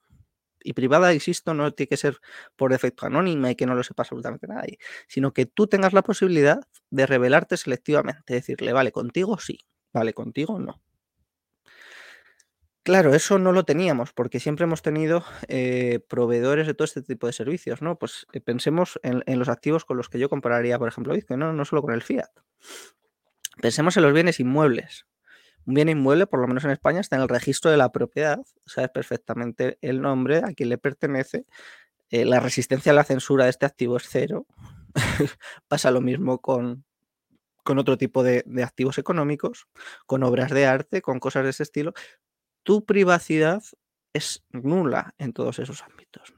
[0.60, 2.18] Y privada, insisto, no tiene que ser
[2.56, 6.02] por defecto anónima y que no lo sepa absolutamente nadie, sino que tú tengas la
[6.02, 6.60] posibilidad
[6.90, 9.60] de revelarte selectivamente, decirle, vale, contigo sí,
[9.92, 10.82] vale, contigo no.
[12.82, 15.22] Claro, eso no lo teníamos porque siempre hemos tenido
[16.08, 17.98] proveedores de todo este tipo de servicios, ¿no?
[17.98, 21.52] Pues pensemos en, en, los activos con los que yo compraría, por ejemplo, Bitcoin, ¿no?
[21.52, 22.30] no solo con el fiat.
[23.60, 25.06] Pensemos en los bienes inmuebles.
[25.66, 28.40] Un bien inmueble, por lo menos en España, está en el registro de la propiedad.
[28.66, 31.44] Sabes perfectamente el nombre, a quién le pertenece.
[32.10, 34.46] Eh, la resistencia a la censura de este activo es cero.
[35.68, 36.84] Pasa lo mismo con,
[37.64, 39.66] con otro tipo de, activos económicos,
[40.06, 41.92] con obras de arte, con cosas de ese estilo.
[42.62, 43.62] Tu privacidad
[44.14, 46.32] es nula en todos esos ámbitos.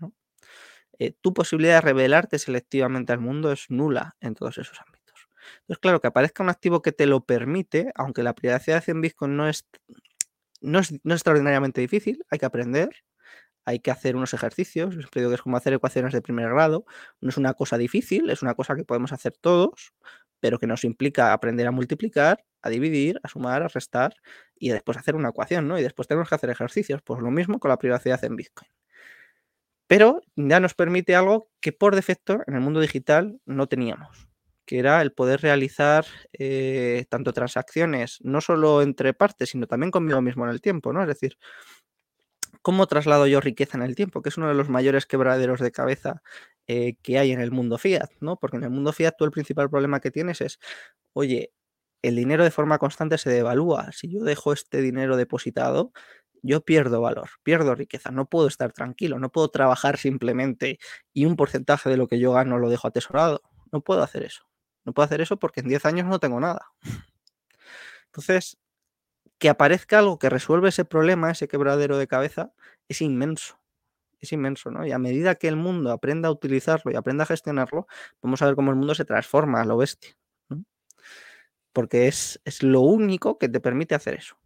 [0.99, 5.00] Eh, tu posibilidad de revelarte selectivamente al mundo es nula en todos esos ámbitos.
[5.61, 9.37] Entonces, claro, que aparezca un activo que te lo permite, aunque la privacidad en Bitcoin
[9.37, 9.67] no es,
[10.61, 12.91] no es, no es extraordinariamente difícil, hay que aprender,
[13.65, 16.85] hay que hacer unos ejercicios, siempre digo que es como hacer ecuaciones de primer grado,
[17.21, 19.93] no es una cosa difícil, es una cosa que podemos hacer todos,
[20.41, 24.15] pero que nos implica aprender a multiplicar, a dividir, a sumar, a restar
[24.57, 25.79] y después hacer una ecuación, ¿no?
[25.79, 28.71] Y después tenemos que hacer ejercicios, pues lo mismo con la privacidad en Bitcoin.
[29.87, 34.30] Pero ya nos permite algo que por defecto en el mundo digital no teníamos
[34.71, 40.23] que era el poder realizar eh, tanto transacciones, no solo entre partes, sino también conmigo
[40.23, 41.03] mismo en el tiempo, ¿no?
[41.03, 41.37] Es decir,
[42.63, 44.23] ¿cómo traslado yo riqueza en el tiempo?
[44.23, 46.23] Que es uno de los mayores quebraderos de cabeza
[46.69, 48.37] eh, que hay en el mundo fiat, ¿no?
[48.37, 50.61] Porque en el mundo fiat tú el principal problema que tienes es,
[51.15, 51.53] oye,
[52.03, 53.91] el dinero de forma constante se devalúa.
[53.91, 55.93] Si yo dejo este dinero depositado,
[56.43, 60.79] yo pierdo valor, pierdo riqueza, no puedo estar tranquilo, no puedo trabajar simplemente
[61.13, 63.43] y un porcentaje de lo que yo gano lo dejo atesorado.
[63.73, 64.50] No puedo hacer eso.
[64.85, 66.73] No puedo hacer eso porque en 10 años no tengo nada.
[68.07, 68.59] Entonces,
[69.39, 72.53] que aparezca algo que resuelve ese problema, ese quebradero de cabeza,
[72.89, 73.61] es inmenso.
[74.21, 74.87] es inmenso, ¿no?
[74.87, 77.87] Y a medida que el mundo aprenda a utilizarlo y aprenda a gestionarlo,
[78.23, 80.17] vamos a ver cómo el mundo se transforma a lo bestia,
[80.51, 80.65] ¿no?
[81.73, 84.37] Porque es, es lo único que te permite hacer eso.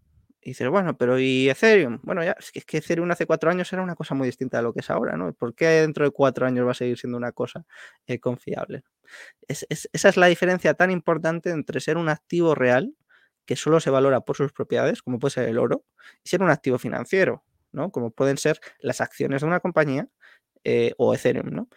[0.45, 2.01] Y dices, bueno, pero ¿y Ethereum?
[2.03, 4.59] Bueno, ya, es que, es que Ethereum hace cuatro años era una cosa muy distinta
[4.59, 5.33] de lo que es ahora, ¿no?
[5.33, 7.65] ¿Por qué dentro de cuatro años va a seguir siendo una cosa
[8.07, 8.83] eh, confiable?
[9.49, 12.95] Es, es, esa es la diferencia tan importante entre ser un activo real,
[13.47, 15.85] que solo se valora por sus propiedades, como puede ser el oro,
[16.23, 17.43] y ser un activo financiero,
[17.73, 17.91] ¿no?
[17.91, 20.09] Como pueden ser las acciones de una compañía
[20.63, 21.69] eh, o Ethereum, ¿no?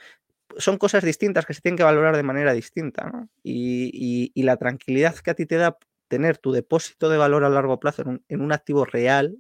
[0.58, 3.30] Son cosas distintas que se tienen que valorar de manera distinta, ¿no?
[3.44, 5.78] Y, y la tranquilidad que a ti te da
[6.08, 9.38] tener tu depósito de valor a largo plazo en un, en un activo real,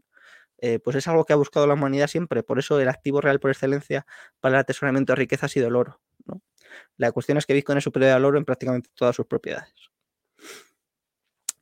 [0.59, 2.43] eh, pues es algo que ha buscado la humanidad siempre.
[2.43, 4.05] Por eso el activo real por excelencia
[4.39, 6.01] para el atesoramiento de riqueza ha sido el oro.
[6.25, 6.41] ¿no?
[6.97, 9.73] La cuestión es que Bitcoin es superior al oro en prácticamente todas sus propiedades.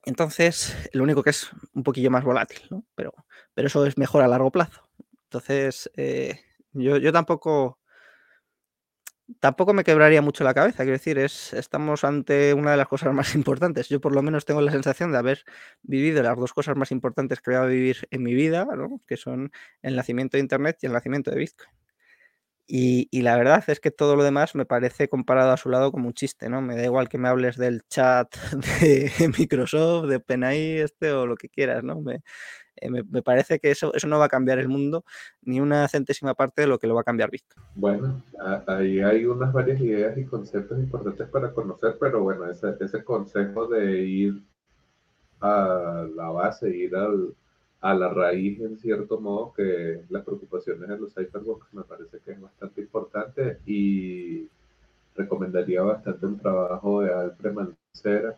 [0.05, 2.85] Entonces, lo único que es un poquillo más volátil, ¿no?
[2.93, 3.13] pero,
[3.53, 4.87] pero eso es mejor a largo plazo.
[5.23, 6.41] Entonces, eh,
[6.73, 7.79] yo, yo tampoco
[9.39, 13.13] tampoco me quebraría mucho la cabeza, quiero decir, es, estamos ante una de las cosas
[13.13, 13.89] más importantes.
[13.89, 15.43] Yo por lo menos tengo la sensación de haber
[15.83, 19.01] vivido las dos cosas más importantes que voy a vivir en mi vida, ¿no?
[19.07, 19.51] que son
[19.81, 21.69] el nacimiento de Internet y el nacimiento de Bitcoin.
[22.67, 26.07] Y, la verdad es que todo lo demás me parece comparado a su lado como
[26.07, 26.61] un chiste, ¿no?
[26.61, 28.35] Me da igual que me hables del chat
[28.81, 32.01] de Microsoft, de OpenAI, este o lo que quieras, ¿no?
[32.01, 32.21] Me,
[32.77, 35.03] eh, me, parece que eso, eso no va a cambiar el mundo
[35.41, 37.65] ni una centésima parte de lo que lo va a cambiar Bitcoin.
[37.75, 38.23] Bueno,
[38.67, 43.67] ahí hay unas varias ideas y conceptos importantes para conocer, pero bueno, ese, ese consejo
[43.67, 44.43] de ir
[45.41, 47.33] a la base, ir al,
[47.81, 52.31] a la raíz en cierto modo, que las preocupaciones de los cyberbox me parece que
[52.31, 54.47] es bastante importante y
[55.15, 58.35] recomendaría bastante un trabajo de Alfred Mancera,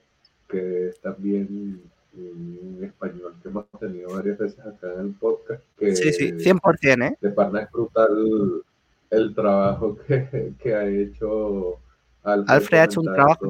[0.47, 1.81] que es también
[2.17, 5.63] en español que hemos tenido varias veces acá en el podcast.
[5.77, 7.17] Que sí, sí, 100%, ¿eh?
[7.21, 8.63] De pana es brutal
[9.09, 11.79] el trabajo que, que ha hecho
[12.27, 12.55] Alfred.
[12.55, 13.45] Alfred ha hecho un trabajo.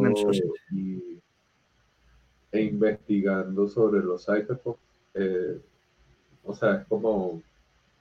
[0.72, 1.20] Y,
[2.52, 4.80] e investigando sobre los cyberpunks.
[5.16, 5.60] Eh,
[6.44, 7.42] o sea, es como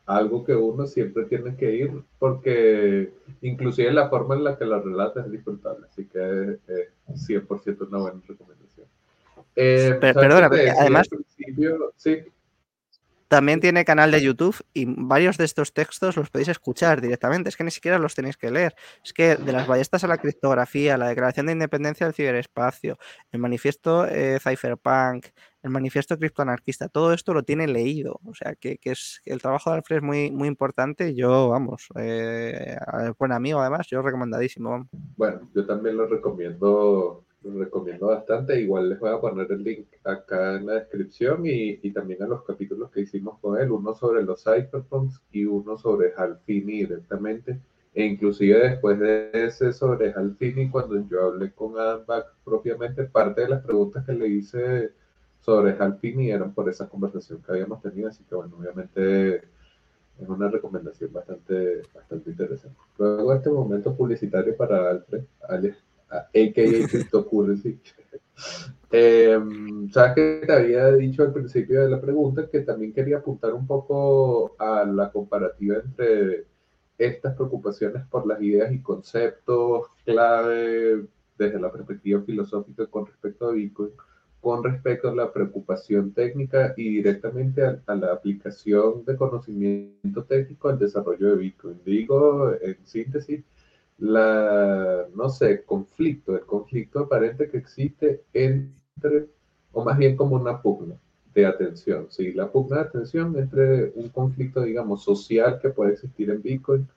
[0.05, 4.81] algo que uno siempre tiene que ir porque inclusive la forma en la que lo
[4.81, 5.87] relata es disfrutable.
[5.89, 8.87] Así que es 100% una buena recomendación.
[9.57, 11.09] Eh, Pero, perdona, además,
[11.97, 12.19] sí.
[13.27, 17.49] también tiene canal de YouTube y varios de estos textos los podéis escuchar directamente.
[17.49, 18.75] Es que ni siquiera los tenéis que leer.
[19.03, 22.99] Es que de las ballestas a la criptografía, la declaración de independencia del ciberespacio,
[23.33, 25.27] el manifiesto eh, Cypherpunk,
[25.63, 28.21] el manifiesto criptoanarquista, todo esto lo tiene leído.
[28.25, 31.15] O sea, que, que es el trabajo de Alfred es muy, muy importante.
[31.15, 32.77] Yo, vamos, eh,
[33.19, 34.87] buen amigo además, yo recomendadísimo.
[35.17, 38.61] Bueno, yo también lo recomiendo lo recomiendo bastante.
[38.61, 42.27] Igual les voy a poner el link acá en la descripción y, y también a
[42.27, 47.61] los capítulos que hicimos con él, uno sobre los cypherpunks y uno sobre Halfini directamente.
[47.95, 53.41] E inclusive después de ese sobre Halfini, cuando yo hablé con Adam Back propiamente, parte
[53.43, 54.91] de las preguntas que le hice
[55.41, 60.49] sobre Halfini eran por esa conversación que habíamos tenido, así que bueno, obviamente es una
[60.49, 62.77] recomendación bastante, bastante interesante.
[62.99, 65.79] Luego este momento publicitario para Alfred, Alex,
[66.11, 66.89] a.k.a.
[66.89, 67.81] Cryptocurrency.
[68.91, 69.39] Eh,
[69.93, 73.67] Sabes que te había dicho al principio de la pregunta que también quería apuntar un
[73.67, 76.47] poco a la comparativa entre
[76.99, 81.05] estas preocupaciones por las ideas y conceptos clave
[81.39, 83.91] desde la perspectiva filosófica con respecto a Bitcoin,
[84.41, 90.69] con respecto a la preocupación técnica y directamente a, a la aplicación de conocimiento técnico
[90.69, 91.81] al desarrollo de Bitcoin.
[91.85, 93.45] Digo, en síntesis,
[93.99, 99.29] la, no sé, conflicto, el conflicto aparente que existe entre,
[99.73, 100.97] o más bien como una pugna
[101.35, 102.33] de atención, ¿sí?
[102.33, 106.89] La pugna de atención entre un conflicto, digamos, social que puede existir en Bitcoin,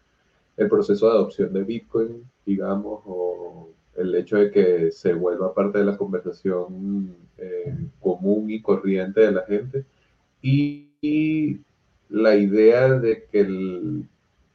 [0.58, 5.80] el proceso de adopción de Bitcoin, digamos, o el hecho de que se vuelva parte
[5.80, 9.86] de la conversación eh, común y corriente de la gente,
[10.42, 11.60] y, y
[12.10, 14.06] la idea de que el,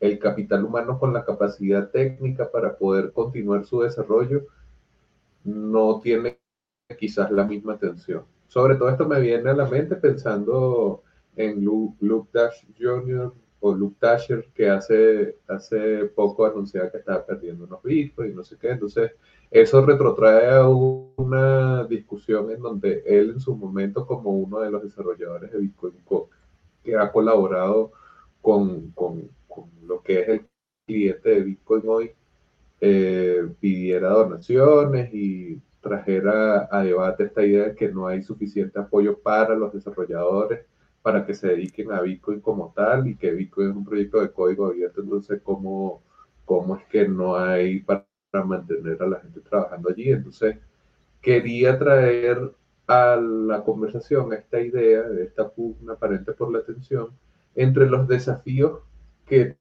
[0.00, 4.46] el capital humano con la capacidad técnica para poder continuar su desarrollo
[5.44, 6.38] no tiene
[6.98, 8.24] quizás la misma atención.
[8.48, 11.02] Sobre todo esto me viene a la mente pensando
[11.36, 13.32] en Luke, Dash Jr.
[13.60, 18.44] o Luke Dasher, que hace, hace poco anunciaba que estaba perdiendo unos bitcoins y no
[18.44, 18.70] sé qué.
[18.70, 19.12] Entonces,
[19.50, 24.82] eso retrotrae a una discusión en donde él en su momento como uno de los
[24.82, 25.94] desarrolladores de Bitcoin
[26.82, 27.92] que ha colaborado
[28.42, 28.92] con
[29.86, 30.46] lo que es el
[30.86, 32.12] cliente de Bitcoin hoy,
[32.80, 39.18] eh, pidiera donaciones y trajera a debate esta idea de que no hay suficiente apoyo
[39.18, 40.66] para los desarrolladores
[41.04, 44.32] para que se dediquen a Bitcoin como tal y que Bitcoin es un proyecto de
[44.32, 46.02] código abierto, entonces cómo,
[46.46, 48.06] cómo es que no hay para,
[48.46, 50.10] mantener a la gente trabajando allí.
[50.10, 50.56] Entonces
[51.20, 52.52] quería traer
[52.86, 57.10] a la conversación esta idea de esta pugna aparente por la atención
[57.54, 58.80] entre los desafíos
[59.26, 59.56] que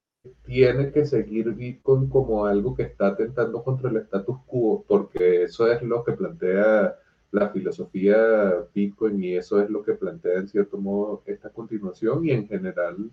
[0.46, 5.72] tiene que seguir Bitcoin como algo que está atentando contra el status quo, porque eso
[5.72, 6.96] es lo que plantea
[7.32, 12.32] la filosofía Bitcoin y eso es lo que plantea en cierto modo esta continuación y
[12.32, 13.10] en general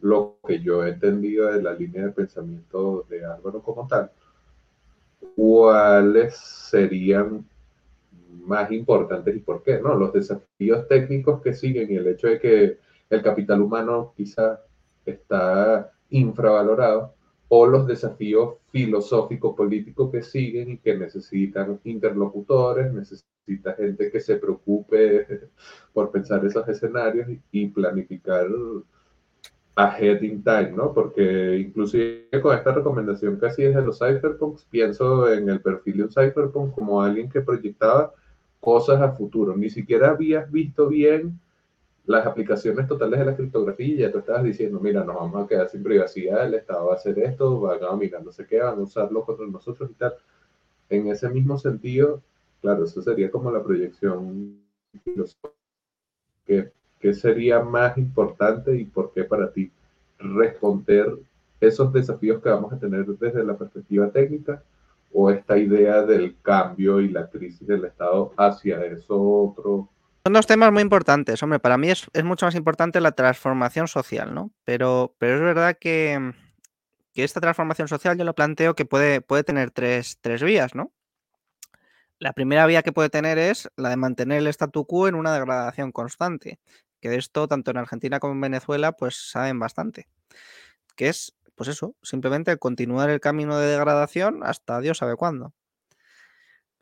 [0.00, 4.10] lo que yo he entendido de la línea de pensamiento de Álvaro como tal.
[5.36, 7.46] ¿Cuáles serían
[8.44, 9.80] más importantes y por qué?
[9.80, 9.94] ¿no?
[9.94, 12.78] Los desafíos técnicos que siguen y el hecho de que
[13.08, 14.60] el capital humano quizá
[15.04, 17.14] está infravalorado
[17.48, 24.36] o los desafíos filosóficos políticos que siguen y que necesitan interlocutores, necesita gente que se
[24.36, 25.50] preocupe
[25.92, 28.46] por pensar esos escenarios y planificar
[29.76, 30.92] ahead in time, ¿no?
[30.92, 36.10] Porque inclusive con esta recomendación casi desde los cypherpunks, pienso en el perfil de un
[36.10, 38.12] cypherpunk como alguien que proyectaba
[38.60, 39.56] cosas a futuro.
[39.56, 41.38] Ni siquiera habías visto bien
[42.04, 45.68] las aplicaciones totales de la criptografía ya tú estabas diciendo, mira, nos vamos a quedar
[45.68, 48.78] sin privacidad, el Estado va a hacer esto, van a mirar no sé qué, van
[48.78, 50.14] a usarlo contra nosotros y tal.
[50.88, 52.22] En ese mismo sentido,
[52.60, 54.60] claro, eso sería como la proyección
[56.44, 59.70] ¿Qué, ¿Qué sería más importante y por qué para ti
[60.18, 61.18] responder
[61.60, 64.62] esos desafíos que vamos a tener desde la perspectiva técnica
[65.12, 69.88] o esta idea del cambio y la crisis del Estado hacia eso otro
[70.24, 71.42] son dos temas muy importantes.
[71.42, 74.52] Hombre, para mí es, mucho más importante la transformación social, ¿no?
[74.64, 76.32] Pero, pero es verdad que,
[77.14, 80.92] esta transformación social yo lo planteo que puede, puede tener tres, vías, ¿no?
[82.18, 85.32] La primera vía que puede tener es la de mantener el statu quo en una
[85.32, 86.60] degradación constante,
[87.00, 90.08] que de esto tanto en Argentina como en Venezuela pues saben bastante,
[90.94, 95.52] que es pues eso, simplemente continuar el camino de degradación hasta Dios sabe cuándo.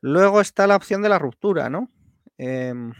[0.00, 1.90] Luego está la opción de la ruptura, ¿no?
[2.38, 2.92] Em,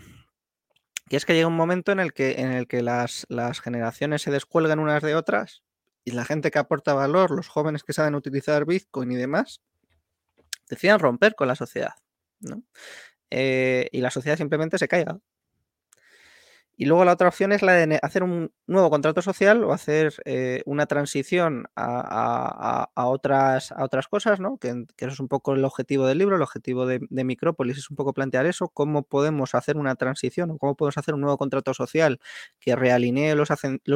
[1.10, 3.26] y es que llega un momento en el que, en el que las,
[3.62, 5.64] generaciones se descuelgan unas de otras
[6.04, 9.60] y la gente que aporta valor, los jóvenes que saben utilizar Bitcoin y demás,
[10.68, 11.94] deciden romper con la sociedad.
[13.28, 15.18] Eh, y la sociedad simplemente se caiga.
[16.80, 20.14] Y luego la otra opción es la de hacer un nuevo contrato social o hacer
[20.24, 23.70] eh, una transición a, otras,
[24.08, 24.56] cosas, ¿no?
[24.56, 27.96] Que, eso es un poco el objetivo del libro, el objetivo de, Micrópolis es un
[27.96, 31.74] poco plantear eso, cómo podemos hacer una transición o cómo podemos hacer un nuevo contrato
[31.74, 32.18] social
[32.60, 33.50] que realinee los,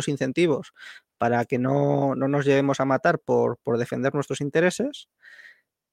[0.06, 0.74] incentivos
[1.16, 5.08] para que no, nos llevemos a matar por defender nuestros intereses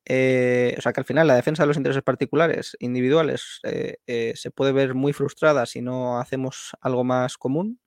[0.06, 4.34] eh, o sea que al final la defensa de los intereses particulares, individuales, eh, eh,
[4.36, 7.80] se puede ver muy frustrada si no hacemos algo más común,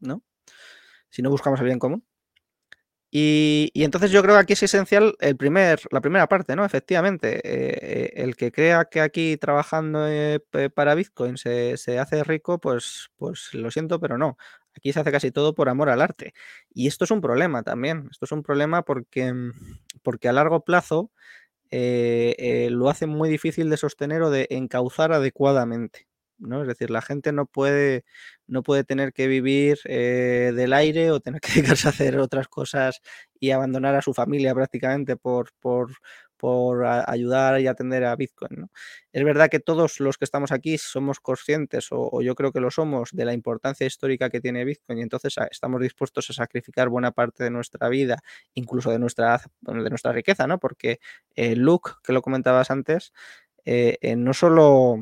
[0.00, 0.22] ¿no?
[1.10, 2.04] Si no buscamos el bien común.
[3.10, 6.64] Y, entonces yo creo que aquí es esencial el primer, la primera parte, ¿no?
[6.64, 10.06] Efectivamente, el que crea que aquí trabajando
[10.74, 14.36] para Bitcoin se, hace rico, pues, pues lo siento, pero no.
[14.76, 16.34] Aquí se hace casi todo por amor al arte.
[16.74, 18.08] Y esto es un problema también.
[18.10, 19.32] Esto es un problema porque,
[20.02, 21.10] porque a largo plazo
[21.70, 26.06] eh, eh, lo hace muy difícil de sostener o de encauzar adecuadamente.
[26.38, 26.62] ¿no?
[26.62, 28.04] Es decir, la gente no puede,
[28.46, 32.48] no puede tener que vivir eh, del aire o tener que dedicarse a hacer otras
[32.48, 33.00] cosas
[33.40, 35.92] y abandonar a su familia prácticamente por, por,
[36.36, 38.68] por ayudar y atender a Bitcoin.
[39.12, 42.70] Es verdad que todos los que estamos aquí somos conscientes, o, yo creo que lo
[42.70, 47.12] somos, de la importancia histórica que tiene Bitcoin y entonces estamos dispuestos a sacrificar buena
[47.12, 48.18] parte de nuestra vida,
[48.54, 50.58] incluso de nuestra, de nuestra riqueza, ¿no?
[50.58, 51.00] Porque
[51.34, 53.12] eh, Luke, que lo comentabas antes,
[53.64, 54.98] eh, eh, no solo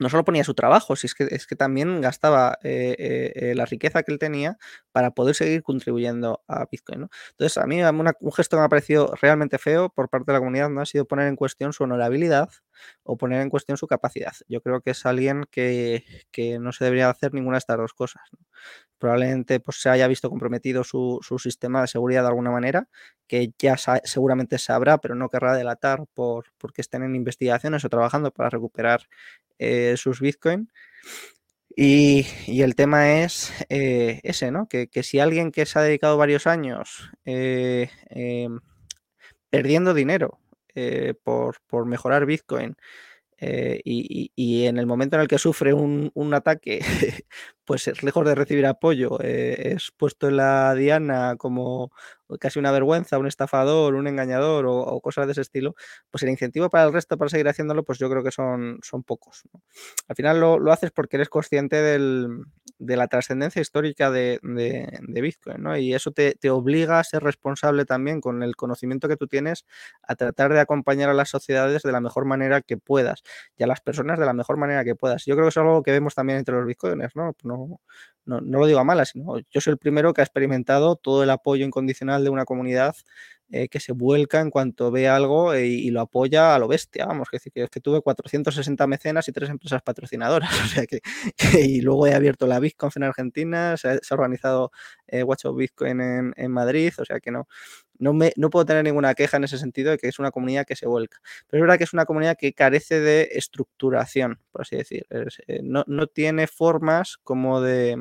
[0.00, 4.10] no solo ponía su trabajo, si es que, es que también gastaba la riqueza que
[4.10, 4.58] él tenía
[4.92, 7.08] para poder seguir contribuyendo a Bitcoin.
[7.30, 10.38] Entonces, a mí un gesto que me ha parecido realmente feo por parte de la
[10.38, 12.50] comunidad no ha sido poner en cuestión su honorabilidad
[13.02, 14.32] o poner en cuestión su capacidad.
[14.48, 16.04] Yo creo que es alguien que,
[16.60, 18.22] no se debería hacer ninguna de estas dos cosas.
[18.98, 22.88] Probablemente pues, se haya visto comprometido su, sistema de seguridad de alguna manera,
[23.26, 28.30] que ya seguramente sabrá, pero no querrá delatar por, porque estén en investigaciones o trabajando
[28.30, 29.08] para recuperar
[29.58, 30.70] eh, sus Bitcoin.
[31.76, 32.26] Y,
[32.60, 34.68] el tema es eh, ese, ¿no?
[34.68, 38.60] Que, si alguien que se ha dedicado varios años eh, em,
[39.50, 40.38] perdiendo dinero
[41.24, 42.76] por, mejorar Bitcoin
[43.38, 46.80] y, en el momento en el que sufre un, ataque,
[47.64, 51.92] pues lejos de recibir apoyo, eh, es puesto en la diana como
[52.38, 55.74] casi una vergüenza, un estafador, un engañador o, cosas de ese estilo,
[56.10, 59.02] pues el incentivo para el resto para seguir haciéndolo, pues yo creo que son, son
[59.02, 59.42] pocos.
[60.08, 65.76] Al final lo, haces porque eres consciente de la trascendencia histórica de, Bitcoin, ¿no?
[65.76, 69.64] Y eso te, te, obliga a ser responsable también con el conocimiento que tú tienes
[70.02, 73.22] a tratar de acompañar a las sociedades de la mejor manera que puedas
[73.56, 75.24] y a las personas de la mejor manera que puedas.
[75.24, 77.34] Yo creo que es algo que vemos también entre los Bitcoiners, ¿no?
[78.24, 81.30] No, lo digo a malas, sino yo soy el primero que ha experimentado todo el
[81.30, 82.94] apoyo incondicional de una comunidad
[83.52, 87.04] eh, que se vuelca en cuanto ve algo e, y lo apoya a lo bestia.
[87.04, 90.50] Vamos, que que, que tuve 460 mecenas y tres empresas patrocinadoras.
[90.72, 91.00] O sea que,
[91.60, 94.72] y luego he abierto la Bitcoin en Argentina, se ha, organizado
[95.06, 96.92] eh, Watch of Bitcoin en, en, Madrid.
[96.98, 97.46] O sea que no,
[97.98, 100.66] no, me, no puedo tener ninguna queja en ese sentido de que es una comunidad
[100.66, 101.18] que se vuelca.
[101.48, 105.06] Pero es verdad que es una comunidad que carece de estructuración, por así decir.
[105.10, 107.98] Eh, no, no tiene formas como de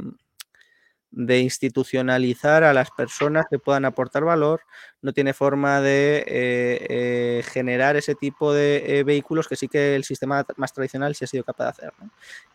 [1.11, 4.61] de institucionalizar a las personas que puedan aportar valor,
[5.01, 9.95] no tiene forma de eh, eh, generar ese tipo de eh, vehículos que sí que
[9.95, 11.93] el sistema más tradicional sí ha sido capaz de hacer.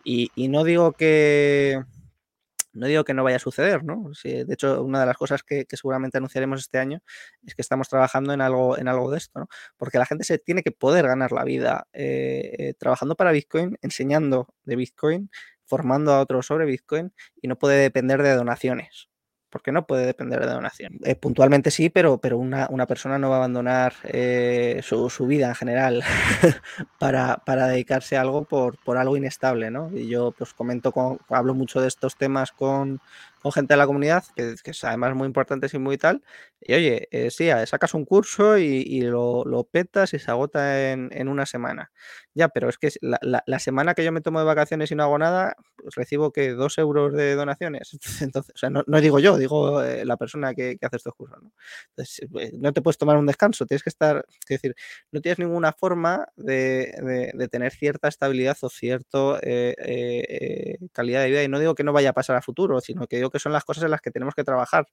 [0.04, 1.82] Y, no digo que
[2.72, 4.10] no digo que no vaya a suceder, ¿no?
[4.22, 7.00] de hecho, una de las cosas que, seguramente anunciaremos este año
[7.46, 9.48] es que estamos trabajando en algo, en algo de esto, ¿no?
[9.78, 11.86] Porque la gente se tiene que poder ganar la vida
[12.78, 15.30] trabajando para Bitcoin, enseñando de Bitcoin,
[15.66, 19.08] formando a otros sobre Bitcoin y no puede depender de donaciones.
[19.48, 21.00] Porque no puede depender de donaciones.
[21.04, 25.54] Eh, puntualmente sí, pero, pero una, persona no va a abandonar eh, su, vida en
[25.54, 26.02] general
[26.98, 29.90] para, dedicarse a algo por, por, algo inestable, ¿no?
[29.94, 33.00] Y yo pues comento, con, hablo mucho de estos temas con,
[33.50, 36.22] gente de la comunidad, que, es además muy importante y muy tal.
[36.60, 41.46] Y oye, eh, sí, sacas un curso y, lo, petas y se agota en, una
[41.46, 41.90] semana.
[42.34, 45.18] Ya, pero es que la, semana que yo me tomo de vacaciones y no hago
[45.18, 47.96] nada, pues recibo que dos euros de donaciones.
[48.20, 51.38] Entonces, o sea, no, digo yo, digo eh, la persona que, hace estos cursos.
[51.42, 51.52] ¿no?
[52.40, 54.74] Eh, no te puedes tomar un descanso, tienes que estar, es decir,
[55.12, 59.40] no tienes ninguna forma de, tener cierta estabilidad o cierta
[60.92, 61.42] calidad de vida.
[61.42, 63.52] Y no digo que no vaya a pasar a futuro, sino que digo que son
[63.52, 64.86] las cosas en las que tenemos que trabajar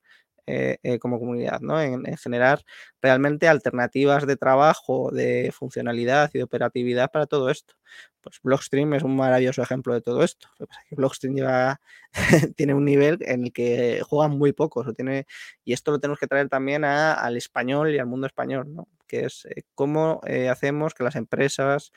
[0.45, 1.81] eh, eh, como comunidad, ¿no?
[1.81, 2.65] En, generar
[3.01, 7.75] realmente alternativas de trabajo, de funcionalidad y de operatividad para todo esto.
[8.19, 10.49] Pues Blockstream es un maravilloso ejemplo de todo esto.
[10.91, 11.79] Blockstream lleva,
[12.57, 14.93] tiene un nivel en el que juegan muy pocos.
[14.95, 15.27] tiene,
[15.63, 18.89] y esto lo tenemos que traer también al español y al mundo español, ¿no?
[19.07, 20.19] que es eh, cómo
[20.51, 21.93] hacemos que las empresas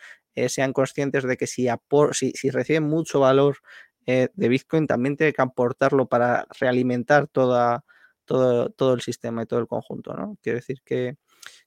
[0.48, 1.66] sean conscientes de que si,
[2.12, 3.56] si, si, reciben mucho valor
[4.06, 7.84] eh, de Bitcoin también tiene que aportarlo para realimentar toda,
[8.24, 10.38] todo, todo el sistema y todo el conjunto, ¿no?
[10.42, 11.16] Quiero decir que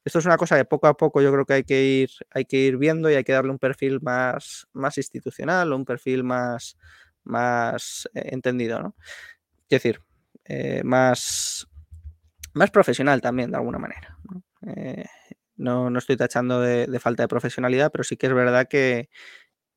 [0.03, 2.45] esto es una cosa que poco a poco yo creo que hay que ir, hay
[2.45, 6.77] que ir viendo y hay que darle un perfil más, más institucional, un perfil más,
[7.23, 8.95] más eh, entendido, ¿no?
[9.67, 10.01] Quiero decir,
[10.45, 11.67] eh, más,
[12.53, 14.17] más profesional también, de alguna manera.
[15.57, 15.89] ¿no?
[15.89, 19.09] no, estoy tachando de, falta de profesionalidad, pero sí que es verdad que,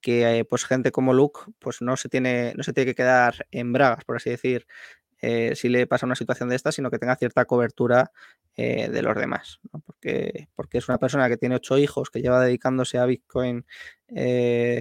[0.02, 3.46] que eh, pues gente como Luke pues no se tiene, no se tiene que quedar
[3.50, 4.66] en bragas, por así decir,
[5.22, 8.12] eh, si le pasa una situación de esta, sino que tenga cierta cobertura
[8.56, 9.60] eh, de los demás.
[9.86, 13.64] Porque, porque es una persona que tiene ocho hijos, que lleva dedicándose a Bitcoin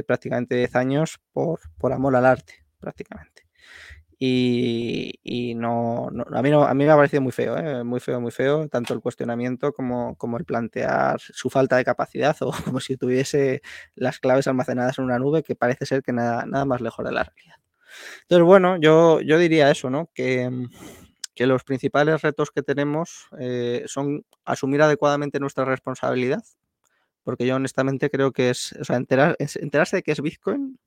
[0.08, 3.41] prácticamente 10 años por, por amor al arte, prácticamente.
[4.24, 7.84] Y, no, a, mí a mí me ha parecido muy feo, ¿eh?
[7.84, 12.38] muy feo, muy feo, tanto el cuestionamiento como, como el plantear su falta de capacidad
[12.42, 13.64] o como si tuviese
[13.96, 17.12] las claves almacenadas en una nube que parece ser que nada, nada más lejos de
[17.12, 17.56] la realidad.
[18.22, 20.12] Entonces, bueno, yo, yo diría eso, ¿no?
[20.14, 20.68] Que,
[21.34, 26.44] que los principales retos que tenemos eh, son asumir adecuadamente nuestra responsabilidad,
[27.24, 30.78] porque yo honestamente creo que es, enterarse de que es Bitcoin,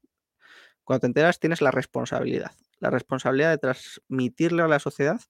[0.85, 5.21] cuando te enteras tienes la responsabilidad la responsabilidad de transmitirle a la sociedad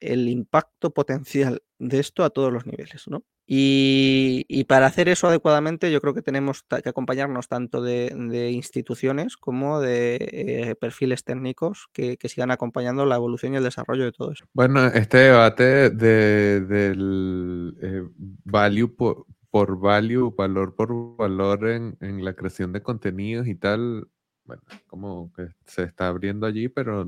[0.00, 3.24] el impacto potencial de esto a todos los niveles, ¿no?
[3.46, 9.80] Y, para hacer eso adecuadamente, yo creo que tenemos que acompañarnos tanto de, instituciones como
[9.80, 14.46] de eh, perfiles técnicos que, sigan acompañando la evolución y el desarrollo de todo eso.
[14.54, 18.02] Bueno, este debate de, del eh,
[18.44, 24.08] value por, value, valor por valor en, en la creación de contenidos y tal,
[24.44, 27.06] bueno, como que se está abriendo allí, pero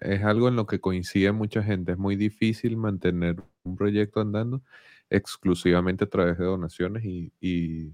[0.00, 1.92] es algo en lo que coincide mucha gente.
[1.92, 4.62] Es muy difícil mantener un proyecto andando
[5.10, 7.92] exclusivamente a través de donaciones y,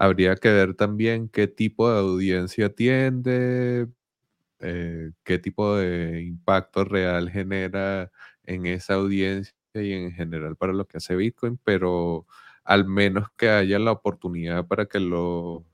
[0.00, 3.88] habría que ver también qué tipo de audiencia tiende,
[4.60, 8.10] eh, qué tipo de impacto real genera
[8.44, 12.26] en esa audiencia y en general para lo que hace Bitcoin, pero
[12.64, 15.64] al menos que haya la oportunidad para que los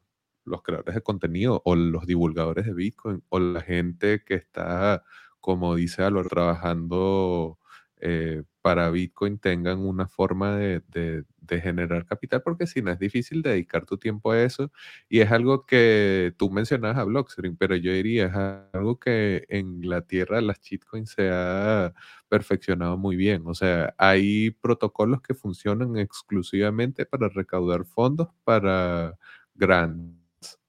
[0.45, 5.05] los creadores de contenido o los divulgadores de Bitcoin o la gente que está,
[5.41, 7.59] como dice Álvaro, trabajando
[8.07, 11.25] eh, para Bitcoin tengan una forma de,
[11.63, 14.71] generar capital, porque si no es difícil dedicar tu tiempo a eso.
[15.09, 18.35] Y es algo que tú mencionabas a Blockstream, pero yo diría, es
[18.75, 21.95] algo que en la tierra de las shitcoins se ha
[22.29, 23.43] perfeccionado muy bien.
[23.47, 29.19] O sea, hay protocolos que funcionan exclusivamente para recaudar fondos para
[29.55, 30.24] grants,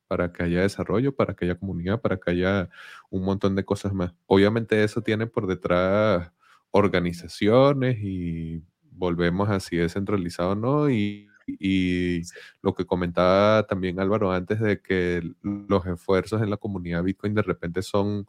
[0.07, 2.69] para que haya desarrollo, para que haya comunidad, para que haya
[3.09, 4.13] un montón de cosas más.
[4.27, 6.31] Obviamente eso tiene por detrás
[6.71, 10.89] organizaciones y volvemos así descentralizado, ¿no?
[10.89, 12.21] Y, y
[12.61, 17.43] lo que comentaba también Álvaro antes de que los esfuerzos en la comunidad Bitcoin de
[17.43, 18.25] repente son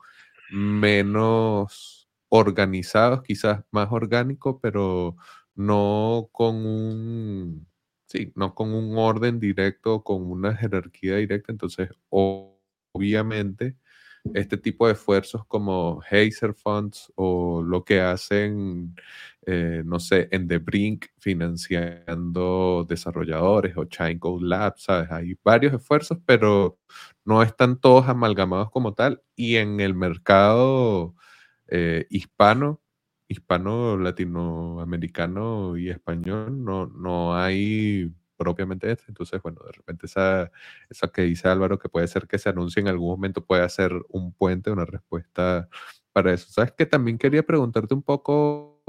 [0.51, 5.17] menos organizados, quizás más orgánicos, pero
[5.55, 7.67] no con un,
[8.07, 11.53] sí, no con un orden directo, con una jerarquía directa.
[11.53, 13.77] Entonces, obviamente,
[14.35, 18.95] este tipo de esfuerzos como Hazer Funds o lo que hacen,
[19.47, 23.87] eh, no sé, en The Brink financiando desarrolladores o
[24.19, 25.11] Code Labs, ¿sabes?
[25.11, 26.79] Hay varios esfuerzos, pero
[27.25, 29.23] no están todos amalgamados como tal.
[29.37, 31.15] Y en el mercado
[31.69, 32.81] eh, hispano,
[33.29, 39.07] hispano, latinoamericano y español, no, no hay propiamente este.
[39.09, 40.51] Entonces, bueno, de repente esa,
[40.89, 43.93] eso que dice Álvaro, que puede ser que se anuncie en algún momento, puede ser
[44.09, 45.69] un puente, una respuesta
[46.13, 46.51] para eso.
[46.51, 48.83] Sabes que también quería preguntarte un poco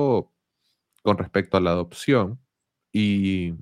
[1.04, 2.40] con respecto a la adopción
[2.92, 3.54] y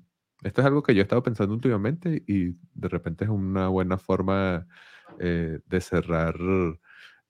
[0.44, 3.98] esto es algo que yo he estado pensando últimamente y de repente es una buena
[3.98, 4.68] forma
[5.20, 6.36] eh, de cerrar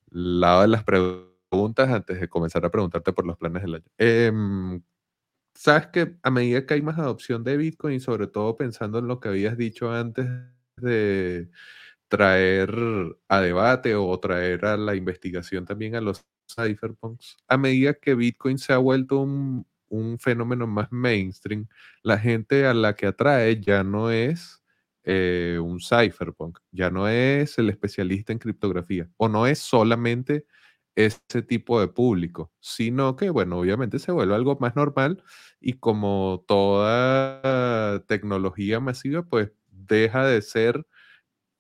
[0.10, 1.35] lado de las preguntas
[1.78, 3.86] antes de comenzar a preguntarte por los planes del año.
[3.98, 4.82] Em,
[5.54, 9.20] sabes que a medida que hay más adopción de Bitcoin sobre todo pensando en lo
[9.20, 10.28] que habías dicho antes
[10.78, 11.50] de
[12.08, 12.72] traer
[13.28, 18.58] a debate o traer a la investigación también a los cypherpunks, a medida que Bitcoin
[18.58, 19.66] se ha vuelto un,
[20.20, 21.68] fenómeno más mainstream,
[22.04, 24.62] la gente a la que atrae ya no es
[25.04, 30.46] eh, un cypherpunk, ya no es el especialista en criptografía o no es solamente
[30.96, 35.24] ese tipo de público, sino que, bueno, obviamente se vuelve algo más normal
[35.60, 40.86] y como toda tecnología masiva, pues deja de ser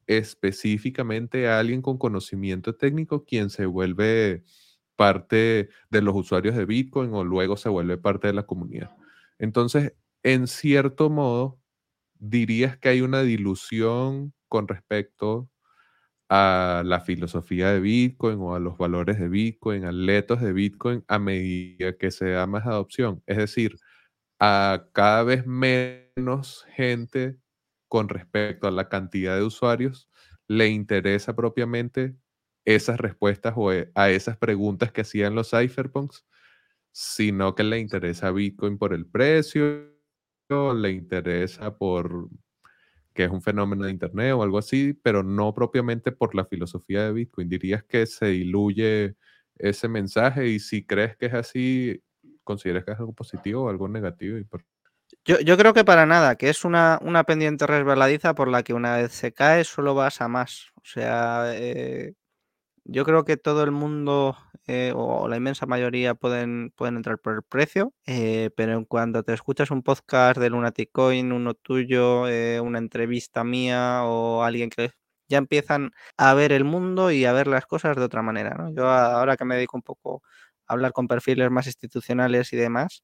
[0.07, 4.43] específicamente alguien con conocimiento técnico quien se vuelve
[4.95, 8.91] parte de los usuarios de Bitcoin o luego se vuelve parte de la comunidad.
[9.39, 11.59] Entonces, en cierto modo,
[12.19, 15.49] dirías que hay una dilución con respecto
[16.30, 21.03] a la filosofía de Bitcoin o a los valores de Bitcoin, a letos de Bitcoin
[21.07, 23.23] a medida que se da más adopción.
[23.28, 23.78] Es decir,
[24.39, 27.38] a cada vez menos gente
[27.88, 30.09] con respecto a la cantidad de usuarios
[30.47, 32.15] le interesa propiamente
[32.65, 36.26] esas respuestas o eh, a esas preguntas que hacían los cypherpunks,
[36.91, 39.93] sino que le interesa Bitcoin por el precio,
[40.49, 42.30] le interesa por
[43.16, 47.05] que es un fenómeno de Internet o algo así, pero no propiamente por la filosofía
[47.05, 47.47] de Bitcoin.
[47.47, 49.16] ¿Dirías que se diluye
[49.57, 50.49] ese mensaje?
[50.49, 52.03] Y si crees que es así,
[52.43, 54.38] ¿consideras que es algo positivo o algo negativo?
[55.24, 58.74] Yo, yo, creo que para nada, que es una, una, pendiente resbaladiza por la que
[58.74, 60.72] una vez se cae solo vas a más.
[60.76, 62.16] O sea, eh,
[62.86, 67.36] yo creo que todo el mundo eh, o la inmensa mayoría pueden, pueden entrar por
[67.36, 72.59] el precio, eh, pero cuando te escuchas un podcast de Lunatic Coin, uno tuyo, eh,
[72.61, 74.91] una entrevista mía o alguien que
[75.27, 78.69] ya empiezan a ver el mundo y a ver las cosas de otra manera.
[78.75, 80.21] Yo ahora que me dedico un poco
[80.67, 83.03] a hablar con perfiles más institucionales y demás,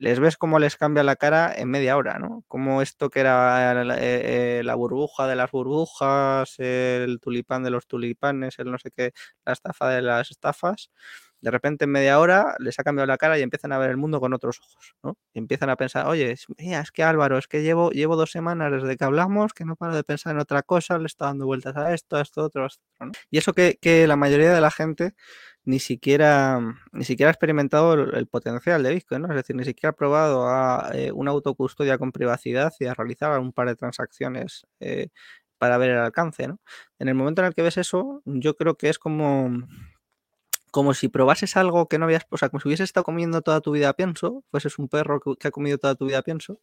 [0.00, 2.42] les ves cómo les cambia la cara en media hora, ¿no?
[2.48, 7.86] Como esto que era eh, eh, la, burbuja de las burbujas, el tulipán de los
[7.86, 9.12] tulipanes, el no sé qué,
[9.44, 10.90] la estafa de las estafas.
[11.42, 13.98] De repente en media hora les ha cambiado la cara y empiezan a ver el
[13.98, 15.18] mundo con otros ojos, ¿no?
[15.34, 18.96] Y empiezan a pensar, oye, es que Álvaro, es que llevo, llevo dos semanas desde
[18.96, 21.92] que hablamos que no paro de pensar en otra cosa, le está dando vueltas a
[21.92, 23.12] esto, a esto, otro, a esto, ¿no?
[23.30, 25.14] Y eso que, que la mayoría de la gente
[25.64, 26.60] ni siquiera,
[26.92, 29.28] ni siquiera ha experimentado el, potencial de Bitcoin, ¿no?
[29.28, 33.38] Es decir, ni siquiera ha probado a eh, una autocustodia con privacidad y a realizar
[33.40, 35.08] un par de transacciones eh,
[35.58, 36.60] para ver el alcance, ¿no?
[36.98, 39.50] En el momento en el que ves eso, yo creo que es como,
[40.70, 43.60] como si probases algo que no habías, o sea, como si hubieses estado comiendo toda
[43.60, 46.60] tu vida pienso, fueses un perro que, ha comido toda tu vida pienso,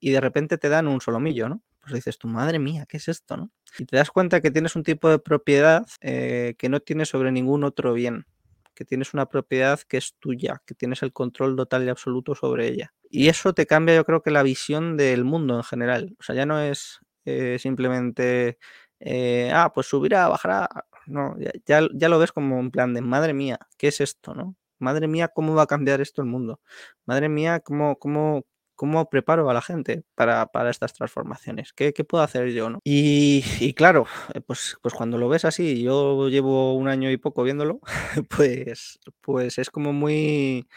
[0.00, 1.62] y de repente te dan un solomillo, ¿no?
[1.88, 3.50] Pues dices, tu madre mía, ¿qué es esto, no?
[3.78, 7.32] Y te das cuenta que tienes un tipo de propiedad eh, que no tienes sobre
[7.32, 8.26] ningún otro bien,
[8.74, 12.68] que tienes una propiedad que es tuya, que tienes el control total y absoluto sobre
[12.68, 12.92] ella.
[13.10, 16.16] Y eso te cambia, yo creo que la visión del mundo en general.
[16.20, 18.58] O sea, ya no es eh, simplemente
[19.00, 20.68] eh, ah, pues subirá, bajará.
[21.06, 24.34] No, ya, ya, lo ves como un plan de madre mía, ¿qué es esto?
[24.34, 24.56] ¿no?
[24.78, 26.60] Madre mía, ¿cómo va a cambiar esto el mundo?
[27.06, 28.44] Madre mía, ¿cómo, cómo,
[28.78, 31.72] cómo preparo a la gente para, para estas transformaciones?
[31.72, 32.70] ¿Qué, ¿Qué, puedo hacer yo?
[32.70, 32.78] ¿no?
[32.84, 37.16] Y, y, claro, eh, pues, pues cuando lo ves así, yo llevo un año y
[37.16, 37.80] poco viéndolo,
[38.30, 40.68] pues, pues es como muy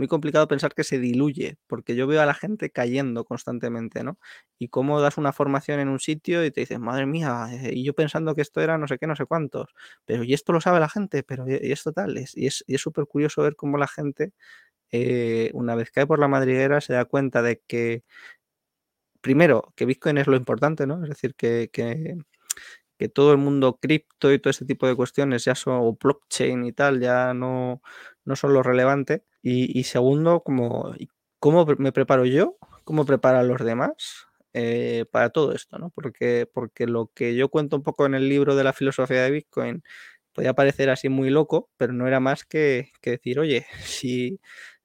[0.00, 4.18] muy complicado pensar que se diluye, porque yo veo a la gente cayendo constantemente, ¿no?
[4.58, 7.84] Y cómo das una formación en un sitio y te dices, madre mía, eh, y
[7.84, 9.74] yo pensando que esto era no sé qué, no sé cuántos,
[10.06, 13.42] pero y esto lo sabe la gente, pero y esto tal, y es súper curioso
[13.42, 14.32] ver cómo la gente,
[14.92, 18.04] eh, una vez cae por la madriguera, se da cuenta de que,
[19.20, 21.02] primero, que Bitcoin es lo importante, ¿no?
[21.02, 22.16] Es decir, que, que
[23.00, 26.72] que todo el mundo cripto y todo ese tipo de cuestiones ya son blockchain y
[26.72, 27.80] tal, ya no,
[28.26, 29.24] no son lo relevante.
[29.42, 30.94] Y, segundo, como,
[31.38, 32.58] ¿cómo me preparo yo?
[32.84, 34.26] ¿Cómo preparan los demás?
[34.52, 35.88] Eh, para todo esto, ¿no?
[35.88, 39.30] Porque, porque lo que yo cuento un poco en el libro de la filosofía de
[39.30, 39.82] Bitcoin
[40.34, 44.40] podía parecer así muy loco, pero no era más que, decir, oye, si,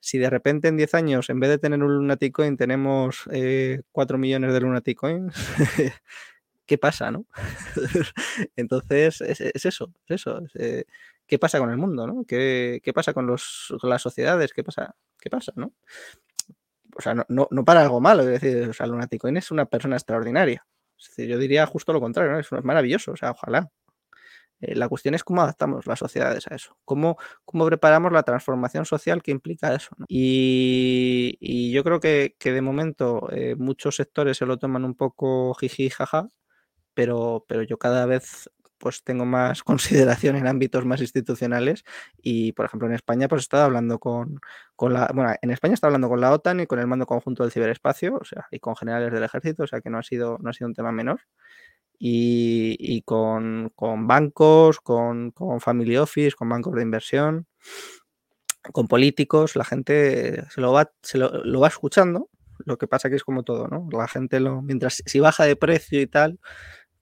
[0.05, 3.33] si de repente en 10 años, en vez de tener un Lunatic Coin, tenemos 4
[3.33, 5.33] eh, millones de Lunatic Coins,
[6.67, 7.25] ¿qué pasa, no?
[8.55, 10.43] Entonces, es, eso, es eso.
[10.59, 10.85] Eh,
[11.25, 12.23] ¿Qué pasa con el mundo, no?
[12.23, 14.53] ¿Qué, pasa con, los, las sociedades?
[14.53, 14.95] ¿Qué pasa?
[15.19, 15.73] ¿Qué pasa, no?
[16.95, 19.95] O sea, no, no, para algo malo, es decir, o sea, Lunaticoin es una persona
[19.95, 20.67] extraordinaria.
[20.99, 22.39] Es yo diría justo lo contrario, ¿no?
[22.39, 23.71] Es, maravilloso, o sea, ojalá.
[24.65, 28.85] Eh, la cuestión es cómo adaptamos las sociedades a eso, cómo, cómo preparamos la transformación
[28.85, 29.95] social que implica eso.
[30.07, 35.89] Y, yo creo que, de momento eh, muchos sectores se lo toman un poco jiji,
[35.89, 36.29] jaja,
[36.93, 41.83] pero, pero yo cada vez pues tengo más consideración en ámbitos más institucionales
[42.21, 44.39] y, por ejemplo, en España pues he estado hablando con,
[44.75, 47.43] con la, bueno, en España estado hablando con la OTAN y con el mando conjunto
[47.43, 50.37] del ciberespacio, o sea, y con generales del ejército, o sea, que no ha sido,
[50.39, 51.21] no ha sido un tema menor.
[51.97, 57.47] Y, con, con, bancos, con, con family office, con bancos de inversión,
[58.71, 62.29] con políticos, la gente se lo va, se lo, va escuchando,
[62.65, 63.87] lo que pasa que es como todo, ¿no?
[63.91, 66.39] La gente lo, mientras si baja de precio y tal,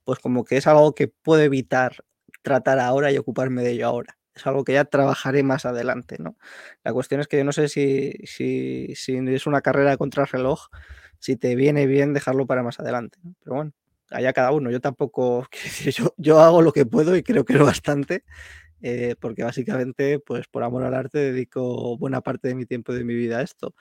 [0.04, 2.04] pues como que es algo que puedo evitar
[2.42, 4.18] tratar ahora y ocuparme de ello ahora.
[4.34, 6.36] Es algo que ya trabajaré más adelante, ¿no?
[6.82, 10.68] La cuestión es que yo no sé si, si, si es una carrera de contrarreloj,
[11.20, 13.18] si te viene bien dejarlo para más adelante.
[13.42, 13.72] Pero bueno,
[14.10, 14.70] allá cada uno.
[14.70, 15.46] Yo tampoco,
[15.96, 18.24] yo, yo hago lo que puedo y creo que lo bastante,
[18.82, 22.98] eh, porque básicamente, pues por amor al arte, dedico buena parte de mi tiempo y
[22.98, 23.74] de mi vida a esto.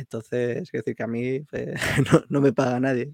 [0.00, 1.74] Entonces, quiero decir que a mí eh,
[2.30, 3.12] no, me paga nadie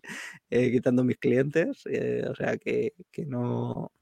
[0.51, 2.95] eh, quitando mis clientes, eh, o sea que,
[3.27, 3.93] no...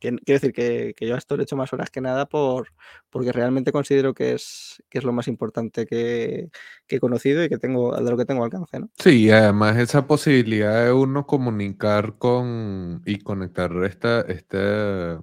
[0.00, 2.68] quiero decir que, yo esto le he hecho más horas que nada por,
[3.10, 6.50] porque realmente considero que es, que es lo más importante que,
[6.88, 8.90] he conocido y que tengo, de lo que tengo alcance, ¿no?
[8.98, 15.18] Sí, además esa posibilidad de uno comunicar con y conectar esta, este,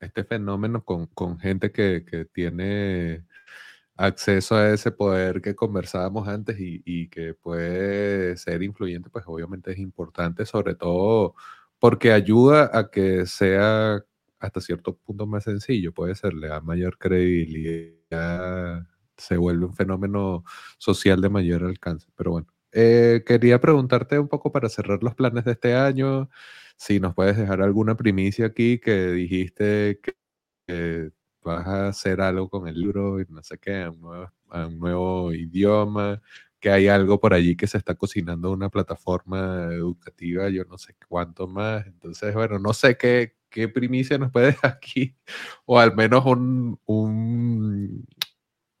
[0.00, 3.24] este fenómeno con, gente que, que tiene
[3.96, 9.78] acceso a ese poder que conversábamos antes y, que puede ser influyente, pues obviamente es
[9.78, 11.34] importante, sobre todo
[11.84, 14.02] porque ayuda a que sea
[14.38, 18.86] hasta cierto punto más sencillo, puede ser, le da mayor credibilidad,
[19.18, 20.44] se vuelve un fenómeno
[20.78, 22.08] social de mayor alcance.
[22.16, 26.30] Pero bueno, eh, quería preguntarte un poco para cerrar los planes de este año,
[26.78, 30.00] si nos puedes dejar alguna primicia aquí que dijiste
[30.66, 31.10] que
[31.42, 36.22] vas a hacer algo con el libro y no sé qué, nuevo, un nuevo idioma,
[36.64, 40.96] que hay algo por allí que se está cocinando una plataforma educativa, yo no sé
[41.06, 41.86] cuánto más.
[41.86, 45.14] Entonces, bueno, no sé qué, qué primicia nos puedes aquí,
[45.66, 48.06] o al menos un, un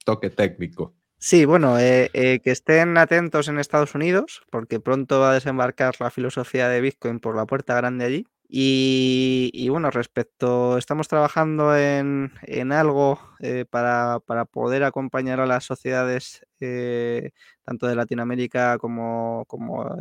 [0.02, 0.96] toque técnico.
[1.18, 5.94] Sí, bueno, eh, eh, que estén atentos en Estados Unidos, porque pronto va a desembarcar
[6.00, 8.26] la filosofía de Bitcoin por la puerta grande allí.
[8.46, 12.30] Y, bueno, respecto, estamos trabajando en,
[12.72, 14.20] algo eh, para,
[14.50, 17.32] poder acompañar a las sociedades eh,
[17.64, 19.46] tanto de Latinoamérica como,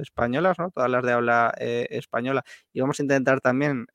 [0.01, 0.71] españolas, ¿no?
[0.71, 2.43] todas las de habla eh, española.
[2.73, 3.87] Y vamos a intentar también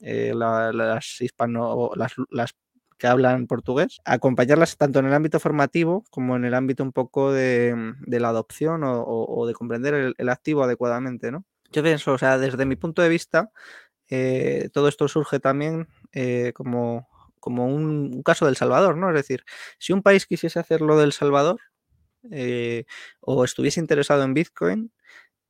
[0.00, 2.54] las hispano, las, las
[2.98, 7.32] que hablan portugués, acompañarlas tanto en el ámbito formativo como en el ámbito un poco
[7.32, 11.44] de, la adopción o, de comprender el, activo adecuadamente, ¿no?
[11.72, 13.50] Yo pienso, o sea, desde mi punto de vista,
[14.08, 17.08] eh, todo esto surge también eh, como,
[17.40, 19.08] como un, caso del Salvador, ¿no?
[19.10, 19.44] Es decir,
[19.78, 21.60] si un país quisiese hacer lo del Salvador
[22.30, 22.84] eh,
[23.20, 24.92] o estuviese interesado en Bitcoin,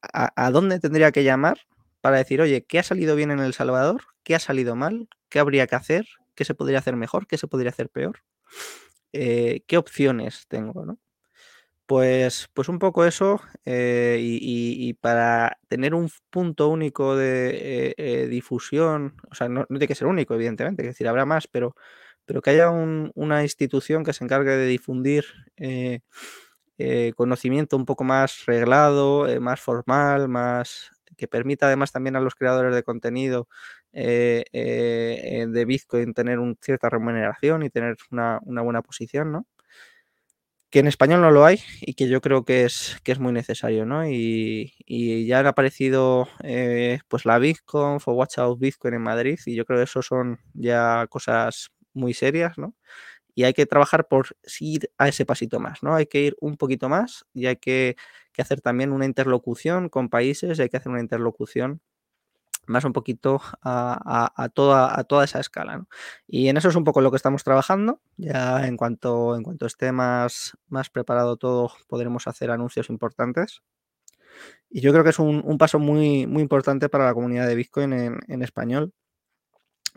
[0.03, 1.59] ¿a, dónde tendría que llamar
[2.01, 4.05] para decir, oye, ¿qué ha salido bien en El Salvador?
[4.25, 5.09] ¿Qué ha salido mal?
[5.29, 6.07] ¿Qué habría que hacer?
[6.35, 7.27] ¿Qué se podría hacer mejor?
[7.27, 8.23] ¿Qué se podría hacer peor?
[9.13, 10.85] ¿Qué opciones tengo?
[10.85, 10.99] ¿no?
[11.89, 18.27] Pues, pues un poco eso, eh, y, para tener un punto único de eh, eh,
[18.27, 21.77] difusión, o sea, no, tiene que ser único, evidentemente, es decir, habrá más, pero,
[22.25, 25.27] pero que haya una institución que se encargue de difundir
[27.17, 32.75] conocimiento un poco más reglado, más formal, más que permita además también a los creadores
[32.75, 33.49] de contenido
[33.93, 39.47] de Bitcoin tener una cierta remuneración y tener una, una buena posición, ¿no?
[40.71, 43.33] Que en español no lo hay y que yo creo que es, que es muy
[43.33, 44.09] necesario, ¿no?
[44.09, 44.73] Y,
[45.27, 49.65] ya han aparecido eh, pues la Bitcoin o Watch Out Bitcoin en Madrid y yo
[49.65, 52.75] creo que eso son ya cosas muy serias, ¿no?
[53.35, 55.95] Y hay que trabajar por ir a ese pasito más, ¿no?
[55.95, 57.97] Hay que ir un poquito más y hay que,
[58.33, 61.81] que hacer también una interlocución con países, hay que hacer una interlocución
[62.67, 65.87] más un poquito a, toda, a toda esa escala.
[66.27, 68.01] Y en eso es un poco lo que estamos trabajando.
[68.17, 73.63] Ya en cuanto, en cuanto esté más, más preparado todo, podremos hacer anuncios importantes.
[74.71, 77.93] Y yo creo que es un, paso muy, muy importante para la comunidad de Bitcoin
[77.93, 78.93] en, español,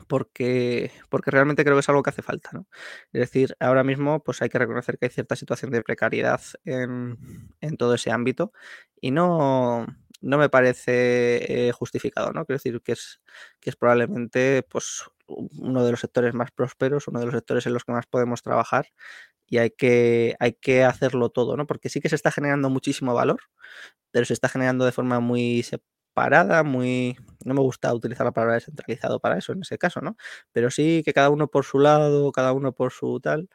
[0.08, 2.52] porque, porque realmente creo que es algo que hace falta.
[3.12, 7.18] Es decir, ahora mismo pues hay que reconocer que hay cierta situación de precariedad en,
[7.62, 8.54] en todo ese ámbito
[9.02, 9.86] y no,
[10.22, 12.46] no me parece eh, justificado, ¿no?
[12.46, 13.22] Quiero decir que es,
[13.60, 17.74] que es probablemente pues, uno de los sectores más prósperos, uno de los sectores en
[17.74, 18.88] los que más podemos trabajar
[19.48, 21.66] y hay que, hay que hacerlo todo, ¿no?
[21.68, 23.41] Porque sí que se está generando muchísimo valor,
[24.12, 27.18] pero se está generando de forma muy separada, muy...
[27.46, 30.18] No me gusta utilizar la palabra descentralizado para eso en ese caso, ¿no?
[30.52, 33.50] Pero sí que cada uno por su lado, cada uno por su tal.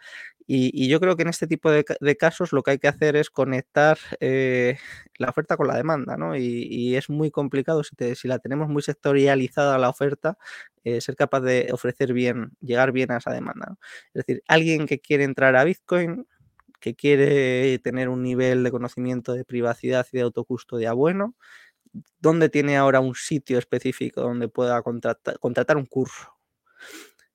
[0.46, 1.84] Y, yo creo que en este tipo de,
[2.18, 4.78] casos lo que hay que hacer es conectar eh,
[5.18, 6.36] la oferta con la demanda, ¿no?
[6.36, 10.36] Y, es muy complicado si, la tenemos muy sectorializada la oferta,
[10.84, 13.76] eh, ser capaz de ofrecer bien, llegar bien a esa demanda.
[14.12, 16.26] Es decir, alguien que quiere entrar a Bitcoin,
[16.80, 21.34] que quiere tener un nivel de conocimiento de privacidad y de autocustodia bueno,
[22.20, 26.34] ¿dónde tiene ahora un sitio específico donde pueda contratar un curso?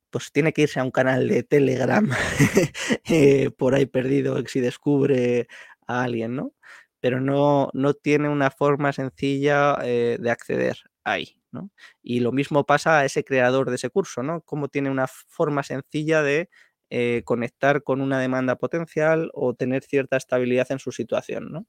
[0.09, 2.09] Pues tiene que irse a un canal de Telegram
[3.09, 5.47] eh, por ahí perdido si descubre
[5.87, 6.53] a alguien, ¿no?
[6.99, 11.71] Pero no, no tiene una forma sencilla eh, de acceder ahí, ¿no?
[12.01, 14.41] Y lo mismo pasa a ese creador de ese curso, ¿no?
[14.41, 16.49] Cómo tiene una forma sencilla de
[16.89, 21.67] eh, conectar con una demanda potencial o tener cierta estabilidad en su situación, ¿no?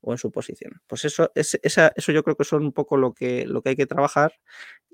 [0.00, 0.82] O en su posición.
[0.86, 3.76] Pues eso, es, eso yo creo que son un poco lo que, lo que hay
[3.76, 4.34] que trabajar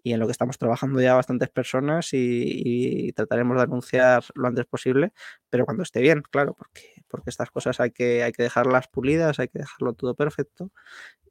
[0.02, 4.66] y en lo que estamos trabajando ya bastantes personas y, trataremos de anunciar lo antes
[4.66, 5.12] posible,
[5.50, 9.38] pero cuando esté bien, claro, porque, porque estas cosas hay que, hay que dejarlas pulidas,
[9.40, 10.70] hay que dejarlo todo perfecto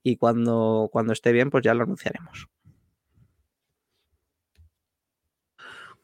[0.03, 2.49] y cuando, cuando esté bien, pues ya lo anunciaremos.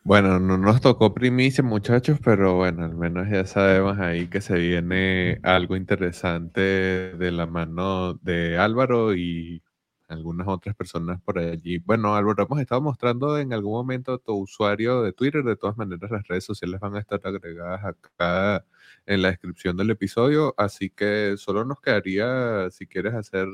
[0.04, 4.56] Bueno, no nos tocó primicia, muchachos, pero bueno, al menos ya sabemos ahí que se
[4.56, 9.62] viene algo interesante de la mano de Álvaro y
[10.08, 11.78] algunas otras personas por allí.
[11.80, 15.44] Bueno, Álvaro, hemos estado mostrando en algún momento tu usuario de Twitter.
[15.44, 18.66] De todas maneras, las redes sociales van a estar agregadas acá
[19.06, 20.56] en la descripción del episodio.
[20.58, 23.48] Así que solo nos quedaría, si quieres hacer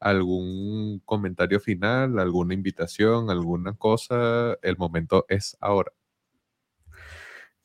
[0.00, 5.92] algún comentario final, alguna invitación, alguna cosa, el momento es ahora.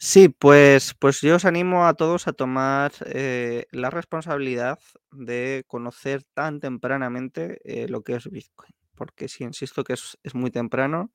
[0.03, 4.79] Sí, pues, pues yo os animo a todos a tomar eh, la responsabilidad
[5.11, 10.49] de conocer tan tempranamente eh, lo que es Bitcoin, porque sí, insisto que es, muy
[10.49, 11.11] temprano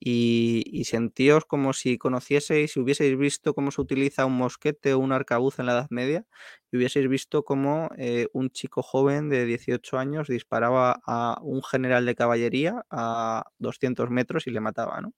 [0.00, 5.12] y, sentíos como si conocieseis, si hubieseis visto cómo se utiliza un mosquete o un
[5.12, 6.24] arcabuz en la Edad Media
[6.70, 12.06] y hubieseis visto cómo eh, un chico joven de 18 años disparaba a un general
[12.06, 15.12] de caballería a 200 metros y le mataba, ¿no?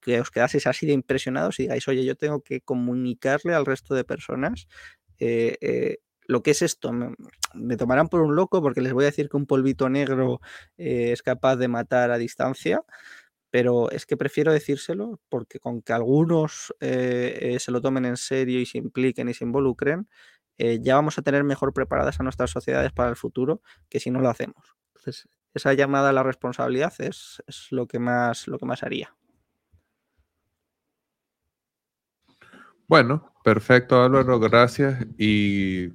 [0.00, 3.94] que os quedaseis así de impresionados y digáis, oye, yo tengo que comunicarle al resto
[3.94, 4.68] de personas
[5.18, 6.92] eh, eh, lo que es esto.
[6.92, 10.40] Me, tomarán por un loco porque les voy a decir que un polvito negro
[10.76, 12.82] es capaz de matar a distancia,
[13.54, 18.66] pero es que prefiero decírselo porque con que algunos se lo tomen en serio y
[18.66, 20.08] se impliquen y se involucren,
[20.58, 24.18] ya vamos a tener mejor preparadas a nuestras sociedades para el futuro que si no
[24.18, 24.74] lo hacemos.
[24.88, 29.14] Entonces, esa llamada a la responsabilidad es, es lo, que más, lo que más haría.
[32.88, 35.06] Bueno, perfecto Álvaro, gracias.
[35.16, 35.90] Y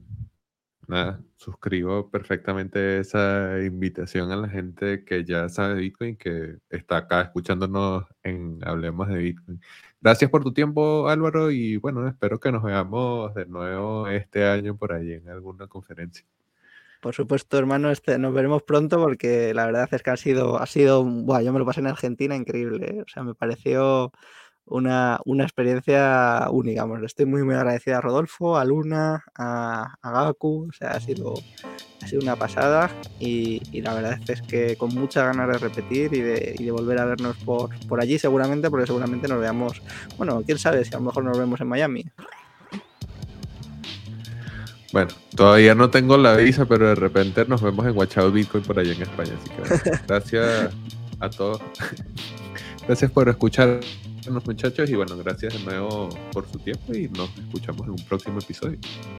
[0.87, 7.21] nada, suscribo perfectamente esa invitación a la gente que ya sabe Bitcoin, que está acá
[7.21, 9.61] escuchándonos en Hablemos de Bitcoin.
[10.01, 14.75] Gracias por tu tiempo Álvaro y bueno, espero que nos veamos de nuevo este año
[14.75, 16.25] por ahí en alguna conferencia.
[17.01, 20.65] Por supuesto, hermano, este, nos veremos pronto porque la verdad es que ha sido, ha
[20.65, 23.01] sido, bueno, yo me lo pasé en Argentina increíble, ¿eh?
[23.01, 24.11] o sea, me pareció
[24.69, 26.83] una, una experiencia única.
[26.83, 30.67] Bueno, estoy muy, muy agradecida a Rodolfo, a Luna, a, a Gaku.
[30.69, 31.33] O sea, ha sido,
[32.01, 32.89] ha sido una pasada
[33.19, 36.71] y, y la verdad es que con muchas ganas de repetir y de, y de
[36.71, 39.81] volver a vernos por, por allí seguramente, porque seguramente nos veamos,
[40.17, 42.05] bueno, quién sabe si a lo mejor nos vemos en Miami.
[44.91, 48.79] Bueno, todavía no tengo la visa, pero de repente nos vemos en Watchout Bitcoin por
[48.79, 49.33] allá en España.
[49.39, 50.73] Así que gracias
[51.19, 51.61] a todos.
[52.87, 53.29] Gracias por
[54.19, 54.89] escucharnos, muchachos.
[54.89, 58.77] Y bueno, gracias de nuevo por su tiempo y nos escuchamos en un próximo episodio.